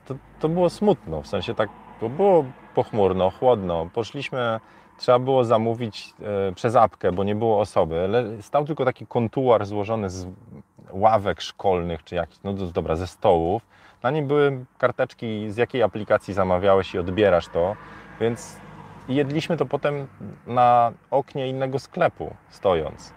[0.05, 2.45] to, to było smutno, w sensie tak, to było
[2.75, 3.89] pochmurno, chłodno.
[3.93, 4.59] Poszliśmy,
[4.97, 6.13] trzeba było zamówić
[6.49, 8.03] e, przez apkę, bo nie było osoby.
[8.03, 10.27] Ale stał tylko taki kontuar złożony z
[10.91, 13.61] ławek szkolnych, czy jakiś, no dobra, ze stołów.
[14.03, 17.75] Na nim były karteczki, z jakiej aplikacji zamawiałeś i odbierasz to,
[18.19, 18.57] więc
[19.09, 20.07] jedliśmy to potem
[20.47, 23.13] na oknie innego sklepu, stojąc.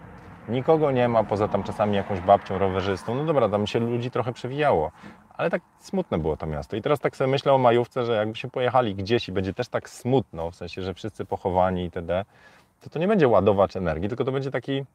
[0.49, 3.15] Nikogo nie ma, poza tam czasami jakąś babcią rowerzystą.
[3.15, 4.91] No dobra, tam się ludzi trochę przewijało,
[5.39, 6.75] ale tak smutne było to miasto.
[6.75, 9.89] I teraz tak sobie myślę o majówce, że jakbyśmy pojechali gdzieś i będzie też tak
[9.89, 12.25] smutno, w sensie, że wszyscy pochowani itd.,
[12.81, 14.85] to to nie będzie ładowacz energii, tylko to będzie taki yy,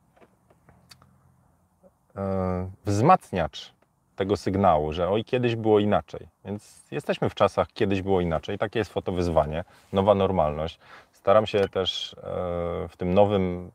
[2.85, 3.73] wzmacniacz
[4.17, 6.29] tego sygnału, że oj, kiedyś było inaczej.
[6.45, 8.59] Więc jesteśmy w czasach, kiedyś było inaczej.
[8.59, 10.79] Takie jest fotowyzwanie, nowa normalność.
[11.13, 13.71] Staram się też yy, w tym nowym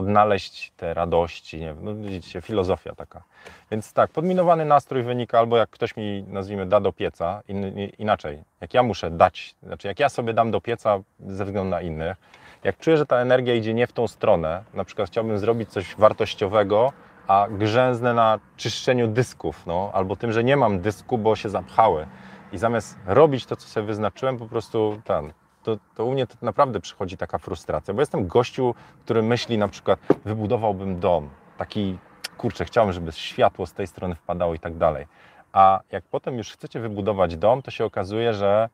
[0.00, 3.22] odnaleźć te radości, nie no widzicie, filozofia taka.
[3.70, 8.42] Więc tak, podminowany nastrój wynika albo jak ktoś mi, nazwijmy, da do pieca, in, inaczej,
[8.60, 12.16] jak ja muszę dać, znaczy jak ja sobie dam do pieca ze względu na innych,
[12.64, 15.96] jak czuję, że ta energia idzie nie w tą stronę, na przykład chciałbym zrobić coś
[15.96, 16.92] wartościowego,
[17.26, 22.06] a grzęznę na czyszczeniu dysków, no, albo tym, że nie mam dysku, bo się zapchały.
[22.52, 25.32] I zamiast robić to, co sobie wyznaczyłem, po prostu ten,
[25.76, 29.68] to, to u mnie to naprawdę przychodzi taka frustracja, bo jestem gościu, który myśli na
[29.68, 31.98] przykład, wybudowałbym dom, taki,
[32.36, 35.06] kurczę, chciałbym, żeby światło z tej strony wpadało i tak dalej.
[35.52, 38.68] A jak potem już chcecie wybudować dom, to się okazuje, że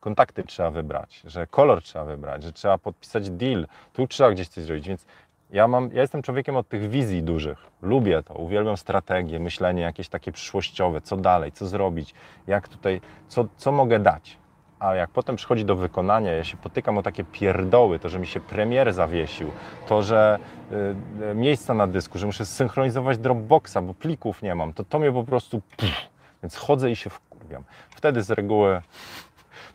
[0.00, 4.64] kontakty trzeba wybrać, że kolor trzeba wybrać, że trzeba podpisać deal, tu trzeba gdzieś coś
[4.64, 5.06] zrobić, więc
[5.50, 7.58] ja, mam, ja jestem człowiekiem od tych wizji dużych.
[7.82, 12.14] Lubię to, uwielbiam strategię, myślenie jakieś takie przyszłościowe, co dalej, co zrobić,
[12.46, 14.41] jak tutaj, co, co mogę dać
[14.82, 18.26] a jak potem przychodzi do wykonania, ja się potykam o takie pierdoły, to, że mi
[18.26, 19.50] się premier zawiesił,
[19.86, 20.38] to, że
[20.72, 24.98] y, y, miejsca na dysku, że muszę synchronizować Dropboxa, bo plików nie mam, to to
[24.98, 25.60] mnie po prostu...
[25.76, 25.94] Pff,
[26.42, 27.64] więc chodzę i się wkurwiam.
[27.90, 28.82] Wtedy z reguły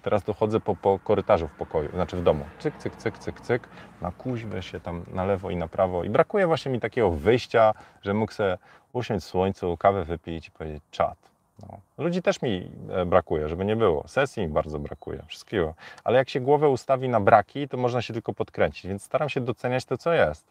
[0.02, 2.46] teraz dochodzę po, po korytarzu w pokoju, znaczy w domu.
[2.60, 3.70] Cyk, cyk, cyk, cyk, cyk,
[4.02, 7.74] na kuźwę się tam na lewo i na prawo i brakuje właśnie mi takiego wyjścia,
[8.02, 8.58] że mógł sobie
[8.94, 11.80] usiąść w słońcu, kawę wypić i powiedzieć czat no.
[11.98, 14.08] Ludzi też mi e, brakuje, żeby nie było.
[14.08, 15.74] Sesji mi bardzo brakuje, wszystkiego.
[16.04, 19.42] Ale jak się głowę ustawi na braki, to można się tylko podkręcić, więc staram się
[19.42, 20.46] doceniać to, co jest.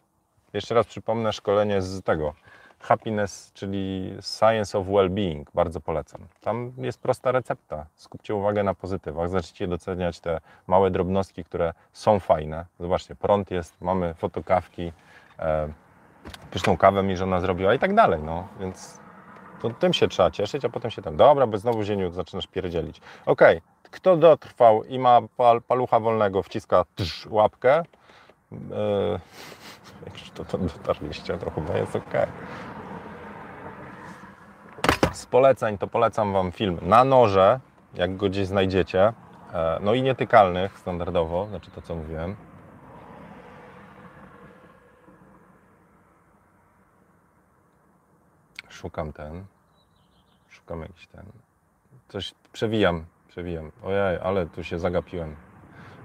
[0.53, 2.33] Jeszcze raz przypomnę szkolenie z tego.
[2.79, 6.21] Happiness, czyli Science of Well-Being, bardzo polecam.
[6.41, 7.85] Tam jest prosta recepta.
[7.95, 12.65] Skupcie uwagę na pozytywach, zacznijcie doceniać te małe drobnostki, które są fajne.
[12.79, 14.91] Zobaczcie, prąd jest, mamy fotokawki,
[15.39, 15.69] e,
[16.51, 18.23] pyszną kawę mi żona zrobiła i tak dalej.
[18.23, 18.47] No.
[18.59, 18.99] Więc
[19.61, 23.01] to tym się trzeba cieszyć, a potem się tam, dobra, bo znowu zieniu zaczynasz pierdzielić.
[23.25, 23.91] Okej, okay.
[23.91, 27.83] kto dotrwał i ma pal, palucha wolnego, wciska tsz, łapkę.
[28.51, 28.59] Yy,
[30.05, 32.13] jak już to, to dotarliście, to chyba jest ok.
[35.11, 37.59] Z poleceń to polecam Wam film na noże,
[37.93, 39.13] jak go gdzieś znajdziecie.
[39.53, 42.35] E, no i nietykalnych standardowo, znaczy to co mówiłem.
[48.77, 49.45] Szukam ten,
[50.49, 51.25] szukam jakiś ten,
[52.07, 55.35] coś przewijam, przewijam, ojej, ale tu się zagapiłem.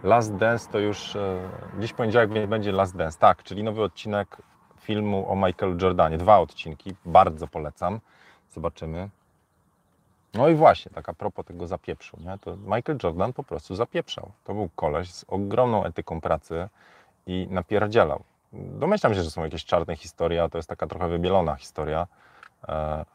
[0.02, 4.36] Last Dance to już, e, dziś poniedziałek będzie Last Dance, tak, czyli nowy odcinek
[4.80, 8.00] filmu o Michael Jordanie, dwa odcinki, bardzo polecam,
[8.50, 9.08] zobaczymy.
[10.34, 12.38] No i właśnie, tak a propos tego zapieprzu, nie?
[12.38, 14.32] to Michael Jordan po prostu zapieprzał.
[14.44, 16.68] To był koleś z ogromną etyką pracy
[17.26, 18.22] i napierdzielał.
[18.52, 22.06] Domyślam się, że są jakieś czarne historie, a to jest taka trochę wybielona historia,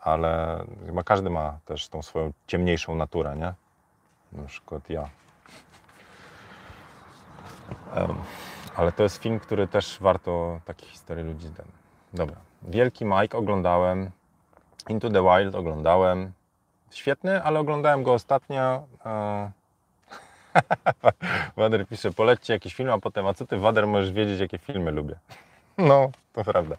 [0.02, 3.54] ale chyba każdy ma też tą swoją ciemniejszą naturę, nie?
[4.32, 5.10] Na przykład ja.
[8.76, 11.50] Ale to jest film, który też warto takie historie ludzi.
[11.58, 11.66] Ten.
[12.14, 12.36] Dobra.
[12.62, 14.12] Wielki Mike oglądałem.
[14.90, 16.32] Into the Wild oglądałem.
[16.92, 18.84] Świetny, ale oglądałem go ostatnio.
[19.06, 19.52] E,
[21.58, 24.92] Wader pisze, polećcie jakiś film, a potem, a co ty Wader możesz wiedzieć, jakie filmy
[24.92, 25.16] lubię?
[25.78, 26.76] No, to prawda.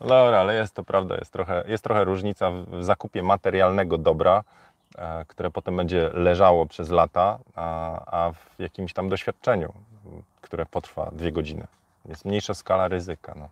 [0.00, 4.42] No dobra, ale jest to prawda, jest trochę, jest trochę różnica w zakupie materialnego dobra,
[4.98, 9.72] e, które potem będzie leżało przez lata, a, a w jakimś tam doświadczeniu,
[10.40, 11.66] które potrwa dwie godziny.
[12.04, 13.34] Jest mniejsza skala ryzyka.
[13.36, 13.48] No.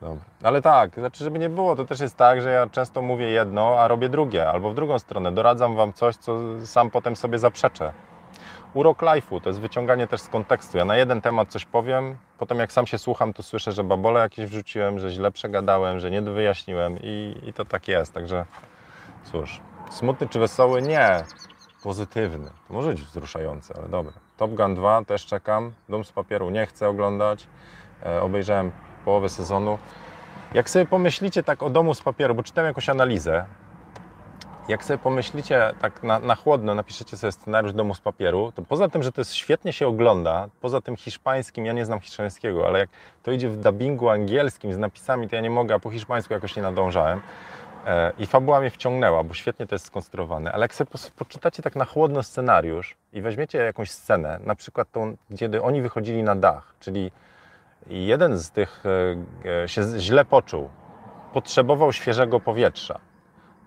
[0.00, 0.24] Dobra.
[0.42, 3.80] Ale tak, znaczy, żeby nie było, to też jest tak, że ja często mówię jedno,
[3.80, 5.32] a robię drugie, albo w drugą stronę.
[5.32, 7.92] Doradzam Wam coś, co sam potem sobie zaprzeczę.
[8.76, 10.78] Urok life'u to jest wyciąganie też z kontekstu.
[10.78, 14.20] Ja na jeden temat coś powiem, potem jak sam się słucham, to słyszę, że babole
[14.20, 18.14] jakieś wrzuciłem, że źle przegadałem, że nie wyjaśniłem i, i to tak jest.
[18.14, 18.44] Także
[19.24, 19.60] cóż,
[19.90, 20.82] smutny czy wesoły?
[20.82, 21.24] Nie.
[21.82, 22.50] Pozytywny.
[22.68, 24.12] To może być wzruszające, ale dobra.
[24.36, 25.72] Top Gun 2 też czekam.
[25.88, 27.46] Dom z papieru nie chcę oglądać.
[28.06, 28.72] E, obejrzałem
[29.04, 29.78] połowę sezonu.
[30.54, 33.44] Jak sobie pomyślicie tak o domu z papieru, bo czytałem jakąś analizę,
[34.68, 38.88] jak sobie pomyślicie tak na, na, chłodno, napiszecie sobie scenariusz domu z papieru, to poza
[38.88, 42.78] tym, że to jest świetnie się ogląda, poza tym hiszpańskim, ja nie znam hiszpańskiego, ale
[42.78, 42.90] jak
[43.22, 46.56] to idzie w dubbingu angielskim z napisami, to ja nie mogę, a po hiszpańsku jakoś
[46.56, 47.20] nie nadążałem.
[47.86, 50.52] E, I fabuła mnie wciągnęła, bo świetnie to jest skonstruowane.
[50.52, 55.16] Ale jak sobie poczytacie tak na chłodno scenariusz i weźmiecie jakąś scenę, na przykład tą,
[55.30, 57.10] gdzie oni wychodzili na dach, czyli
[57.86, 58.82] jeden z tych
[59.44, 60.70] e, e, się źle poczuł,
[61.32, 63.00] potrzebował świeżego powietrza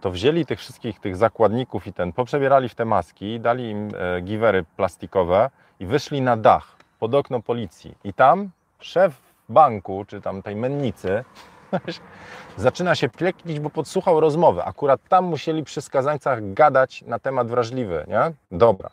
[0.02, 4.22] to wzięli tych wszystkich tych zakładników i ten, poprzebierali w te maski, dali im e,
[4.22, 7.95] giwery plastikowe i wyszli na dach pod okno policji.
[8.04, 9.14] I tam szef
[9.50, 11.24] banku, czy tam tej mennicy,
[12.58, 14.66] zaczyna się pleknić, bo podsłuchał rozmowę.
[14.66, 18.34] Akurat tam musieli przy skazańcach gadać na temat wrażliwy, nie?
[18.58, 18.89] Dobra.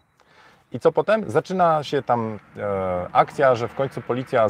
[0.72, 1.30] I co potem?
[1.30, 4.46] Zaczyna się tam e, akcja, że w końcu policja,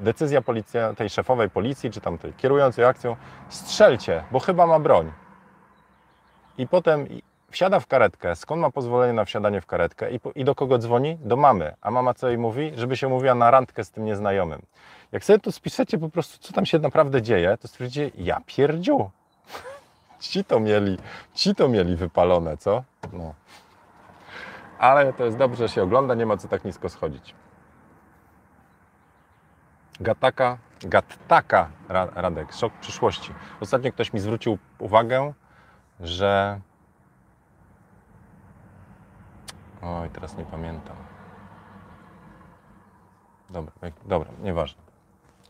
[0.00, 3.16] decyzja policja, tej szefowej policji, czy tam tej kierującej akcją,
[3.48, 5.12] strzelcie, bo chyba ma broń
[6.58, 7.06] i potem
[7.50, 8.36] wsiada w karetkę.
[8.36, 11.18] Skąd ma pozwolenie na wsiadanie w karetkę i, i, do kogo dzwoni?
[11.20, 11.74] Do mamy.
[11.80, 12.72] A mama co jej mówi?
[12.76, 14.62] Żeby się mówiła na randkę z tym nieznajomym.
[15.12, 19.10] Jak sobie tu spiszecie po prostu, co tam się naprawdę dzieje, to stwierdzicie, ja pierdziu.
[20.20, 20.98] ci to mieli,
[21.34, 22.84] ci to mieli wypalone, co?
[23.12, 23.34] No.
[24.78, 27.34] Ale to jest dobrze, że się ogląda, nie ma co tak nisko schodzić.
[30.00, 31.68] Gataka, Gattaka,
[32.14, 33.34] Radek, szok przyszłości.
[33.60, 35.32] Ostatnio ktoś mi zwrócił uwagę,
[36.00, 36.60] że.
[39.82, 40.96] Oj, teraz nie pamiętam.
[43.50, 43.72] Dobra,
[44.04, 44.82] dobra, nieważne.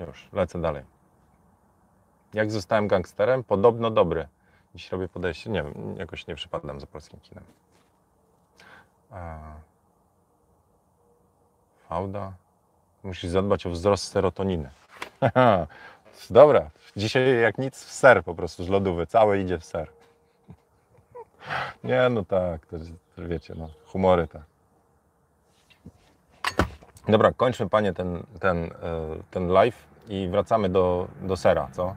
[0.07, 0.85] Już, lecę dalej.
[2.35, 3.45] Jak zostałem gangsterem?
[3.45, 4.29] Podobno dobry.
[4.75, 7.45] Dziś robię podejście, nie wiem, jakoś nie przypadam za polskim kinem.
[9.11, 9.39] A...
[11.89, 12.33] Fauda.
[13.03, 14.71] Musisz zadbać o wzrost serotoniny.
[16.31, 19.98] Dobra, dzisiaj jak nic w ser po prostu z lodówy, całe idzie w ser.
[21.85, 22.77] Nie, no tak, to,
[23.17, 24.43] to wiecie, no, humory tak.
[27.09, 28.71] Dobra, kończmy Panie ten, ten, e,
[29.31, 31.95] ten live i wracamy do, do sera, co?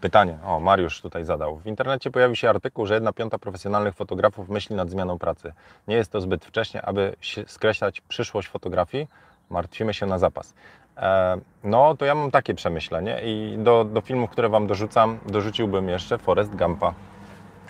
[0.00, 1.56] Pytanie, o Mariusz tutaj zadał.
[1.56, 5.52] W internecie pojawił się artykuł, że jedna piąta profesjonalnych fotografów myśli nad zmianą pracy.
[5.88, 9.08] Nie jest to zbyt wcześnie, aby skreślać przyszłość fotografii.
[9.50, 10.54] Martwimy się na zapas.
[10.96, 15.88] E, no, to ja mam takie przemyślenie i do, do filmów, które Wam dorzucam, dorzuciłbym
[15.88, 16.94] jeszcze Forest Gampa.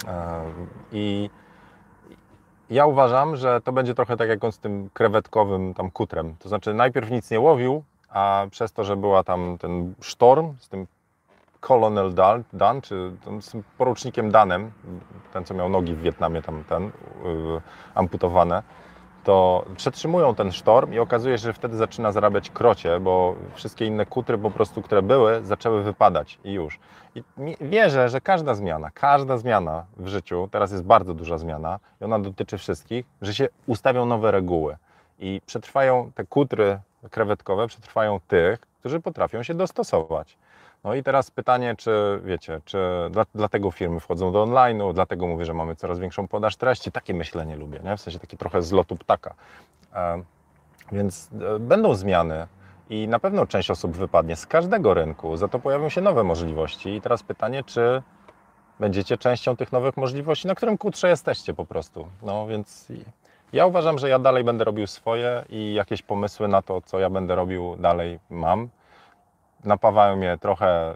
[0.07, 0.43] E,
[0.93, 1.31] I
[2.71, 6.37] ja uważam, że to będzie trochę tak jak on z tym krewetkowym tam kutrem.
[6.39, 10.69] To znaczy najpierw nic nie łowił, a przez to, że była tam ten sztorm z
[10.69, 10.87] tym
[11.61, 14.73] Colonel Dan, Dan czy z tym porucznikiem Danem,
[15.33, 17.61] ten co miał nogi w Wietnamie tam ten, yy,
[17.95, 18.63] amputowane,
[19.25, 24.07] to przetrzymują ten sztorm i okazuje się, że wtedy zaczyna zarabiać krocie, bo wszystkie inne
[24.07, 26.79] kutry po prostu, które były, zaczęły wypadać i już.
[27.15, 27.23] I
[27.61, 32.19] wierzę, że każda zmiana, każda zmiana w życiu, teraz jest bardzo duża zmiana i ona
[32.19, 34.77] dotyczy wszystkich, że się ustawią nowe reguły
[35.19, 36.79] i przetrwają te kutry
[37.11, 40.37] krewetkowe, przetrwają tych, którzy potrafią się dostosować.
[40.85, 42.79] No i teraz pytanie, czy wiecie, czy
[43.11, 46.93] dla, dlatego firmy wchodzą do online'u, dlatego mówię, że mamy coraz większą podaż treści.
[46.93, 47.97] Takie myślenie lubię, nie?
[47.97, 49.35] w sensie taki trochę z lotu ptaka.
[49.95, 50.23] E,
[50.93, 52.47] więc e, będą zmiany
[52.91, 56.95] i na pewno część osób wypadnie z każdego rynku, za to pojawią się nowe możliwości.
[56.95, 58.03] I teraz pytanie, czy
[58.81, 62.09] będziecie częścią tych nowych możliwości, na którym kurczę jesteście po prostu.
[62.23, 62.89] No więc
[63.53, 67.11] ja uważam, że ja dalej będę robił swoje i jakieś pomysły na to, co ja
[67.11, 68.69] będę robił dalej mam.
[69.65, 70.95] Napawają mnie trochę, e,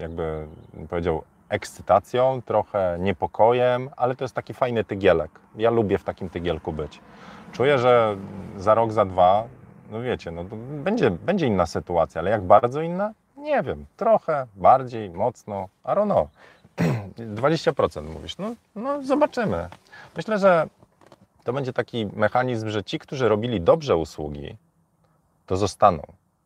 [0.00, 0.46] jakby
[0.88, 5.30] powiedział, ekscytacją, trochę niepokojem, ale to jest taki fajny tygielek.
[5.56, 7.00] Ja lubię w takim tygielku być.
[7.52, 8.16] Czuję, że
[8.56, 9.44] za rok, za dwa,
[9.90, 10.44] no wiecie, no
[10.84, 13.12] będzie, będzie inna sytuacja, ale jak bardzo inna?
[13.36, 13.86] Nie wiem.
[13.96, 16.28] Trochę, bardziej, mocno, I don't know.
[17.42, 18.38] 20% mówisz.
[18.38, 19.68] No, no zobaczymy.
[20.16, 20.66] Myślę, że
[21.44, 24.56] to będzie taki mechanizm, że ci, którzy robili dobrze usługi,
[25.46, 26.02] to zostaną,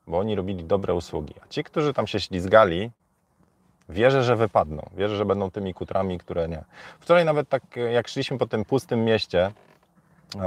[0.06, 1.34] bo oni robili dobre usługi.
[1.44, 2.90] A ci, którzy tam się ślizgali,
[3.88, 4.90] wierzę, że wypadną.
[4.96, 6.64] Wierzę, że będą tymi kutrami, które nie.
[7.00, 9.52] Wczoraj nawet tak, jak szliśmy po tym pustym mieście,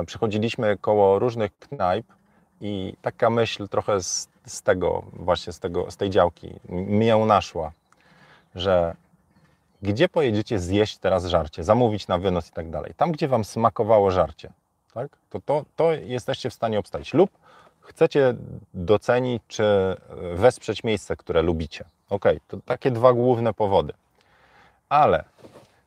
[0.05, 2.05] przychodziliśmy koło różnych knajp
[2.61, 7.71] i taka myśl trochę z, z tego, właśnie z, tego, z tej działki mnie naszła,
[8.55, 8.95] że
[9.81, 12.93] gdzie pojedziecie zjeść teraz żarcie, zamówić na wynos i tak dalej.
[12.97, 14.49] Tam, gdzie Wam smakowało żarcie,
[14.93, 15.17] tak?
[15.29, 17.13] to, to, to jesteście w stanie obstać.
[17.13, 17.29] Lub
[17.85, 18.33] chcecie
[18.73, 19.97] docenić czy
[20.33, 21.85] wesprzeć miejsce, które lubicie.
[22.09, 23.93] Ok, to takie dwa główne powody.
[24.89, 25.23] Ale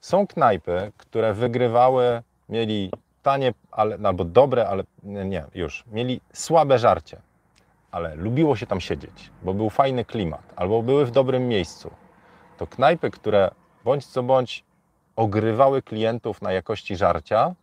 [0.00, 2.90] są knajpy, które wygrywały, mieli
[3.22, 7.20] tanie, ale, albo dobre, ale nie, już, mieli słabe żarcie,
[7.90, 11.90] ale lubiło się tam siedzieć, bo był fajny klimat, albo były w dobrym miejscu.
[12.58, 13.50] To knajpy, które
[13.84, 14.64] bądź co bądź
[15.16, 17.54] ogrywały klientów na jakości żarcia,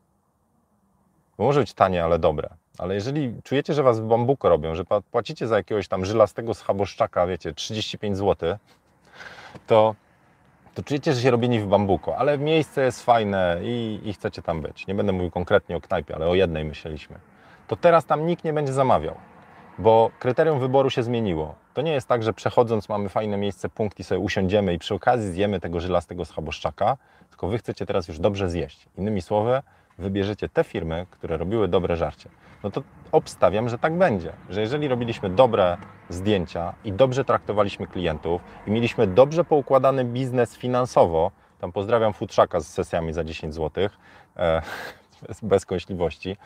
[1.37, 2.49] może być tanie, ale dobre.
[2.77, 7.27] Ale jeżeli czujecie, że was w bambuko robią, że płacicie za jakiegoś tam żylastego schaboszczaka,
[7.27, 8.57] wiecie, 35 zł,
[9.67, 9.95] to,
[10.73, 14.61] to czujecie, że się robieni w bambuko, ale miejsce jest fajne i, i chcecie tam
[14.61, 14.87] być.
[14.87, 17.19] Nie będę mówił konkretnie o knajpie, ale o jednej myśleliśmy.
[17.67, 19.15] To teraz tam nikt nie będzie zamawiał
[19.79, 21.55] bo kryterium wyboru się zmieniło.
[21.73, 24.93] To nie jest tak, że przechodząc mamy fajne miejsce, punkt i sobie usiądziemy i przy
[24.93, 26.97] okazji zjemy tego żylastego schaboszczaka,
[27.29, 28.87] tylko wy chcecie teraz już dobrze zjeść.
[28.97, 29.61] Innymi słowy,
[29.97, 32.29] wybierzecie te firmy, które robiły dobre żarcie.
[32.63, 32.81] No to
[33.11, 35.77] obstawiam, że tak będzie, że jeżeli robiliśmy dobre
[36.09, 42.67] zdjęcia i dobrze traktowaliśmy klientów i mieliśmy dobrze poukładany biznes finansowo, tam pozdrawiam futrzaka z
[42.67, 43.89] sesjami za 10 zł,
[44.37, 44.61] e,
[45.27, 46.37] bez, bez kąśliwości,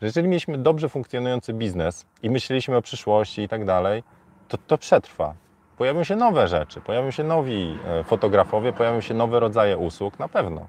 [0.00, 4.02] że jeżeli mieliśmy dobrze funkcjonujący biznes i myśleliśmy o przyszłości i tak dalej,
[4.48, 5.34] to to przetrwa.
[5.78, 10.28] Pojawią się nowe rzeczy, pojawią się nowi e, fotografowie, pojawią się nowe rodzaje usług, na
[10.28, 10.66] pewno.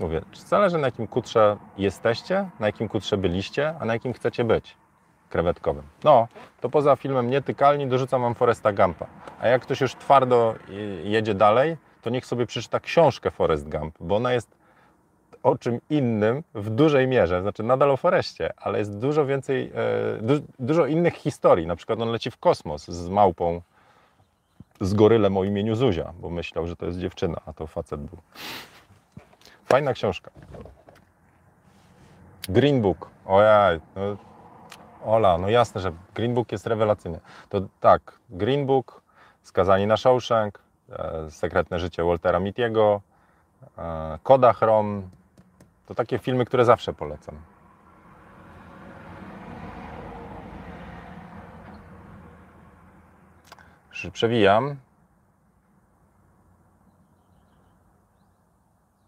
[0.00, 4.76] Mówię, zależy na jakim kutrze jesteście, na jakim kutrze byliście, a na jakim chcecie być
[5.28, 5.84] krewetkowym.
[6.04, 6.28] No,
[6.60, 9.06] to poza filmem Nietykalni dorzucam Wam Foresta Gampa.
[9.40, 10.54] A jak ktoś już twardo
[11.04, 14.60] jedzie dalej, to niech sobie przeczyta książkę Forest Gump, bo ona jest
[15.42, 19.72] o czym innym w dużej mierze, znaczy nadal o Foreście, ale jest dużo więcej,
[20.18, 21.66] e, du, dużo innych historii.
[21.66, 23.62] Na przykład on leci w kosmos z małpą,
[24.80, 28.18] z gorylem o imieniu Zuzia, bo myślał, że to jest dziewczyna, a to facet był.
[29.70, 30.30] Fajna książka.
[32.48, 33.10] Green Book.
[33.26, 34.16] Ojej, no,
[35.04, 37.20] Ola, no jasne, że Green Book jest rewelacyjny.
[37.48, 39.02] To tak, Green Book,
[39.42, 40.58] Skazani na Shawshank,
[40.90, 43.00] e, Sekretne życie Waltera Mittiego,
[43.78, 45.10] e, Kodachrom,
[45.86, 47.36] to takie filmy, które zawsze polecam.
[54.12, 54.76] Przewijam.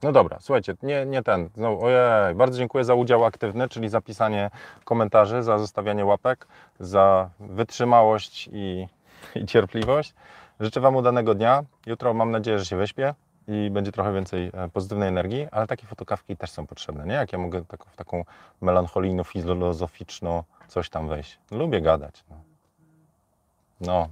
[0.02, 1.48] No dobra, słuchajcie, nie, nie ten.
[1.54, 4.50] Znowu, ojej, bardzo dziękuję za udział aktywny, czyli za pisanie
[4.84, 6.46] komentarzy, za zostawianie łapek,
[6.80, 8.88] za wytrzymałość i,
[9.34, 10.14] i cierpliwość.
[10.60, 11.64] Życzę Wam udanego dnia.
[11.86, 13.14] Jutro mam nadzieję, że się wyśpię
[13.48, 17.14] i będzie trochę więcej e, pozytywnej energii, ale takie fotokawki też są potrzebne, nie?
[17.14, 18.24] Jak ja mogę tak, w taką
[18.62, 21.38] melancholijno-filozoficzną coś tam wejść.
[21.50, 22.24] Lubię gadać.
[22.30, 22.36] No.
[23.80, 24.08] no,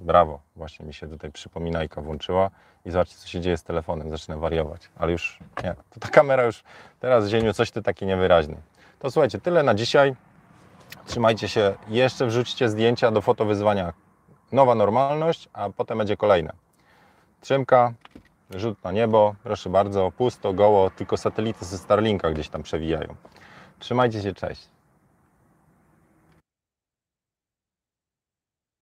[0.00, 0.40] brawo.
[0.56, 2.50] Właśnie mi się tutaj przypominajka włączyła
[2.84, 4.10] i zobaczcie, co się dzieje z telefonem.
[4.10, 4.90] Zacznę wariować.
[4.96, 6.62] Ale już nie, to ta kamera już
[7.00, 8.56] teraz, Zieniu, coś ty taki niewyraźny.
[8.98, 10.14] To słuchajcie, tyle na dzisiaj.
[11.06, 11.74] Trzymajcie się.
[11.88, 13.92] Jeszcze wrzućcie zdjęcia do fotowyzwania.
[14.52, 16.52] Nowa normalność, a potem będzie kolejne.
[17.40, 17.92] Trzymka,
[18.50, 23.14] rzut na niebo, proszę bardzo, pusto, goło, tylko satelity ze Starlinka gdzieś tam przewijają.
[23.78, 24.68] Trzymajcie się, cześć.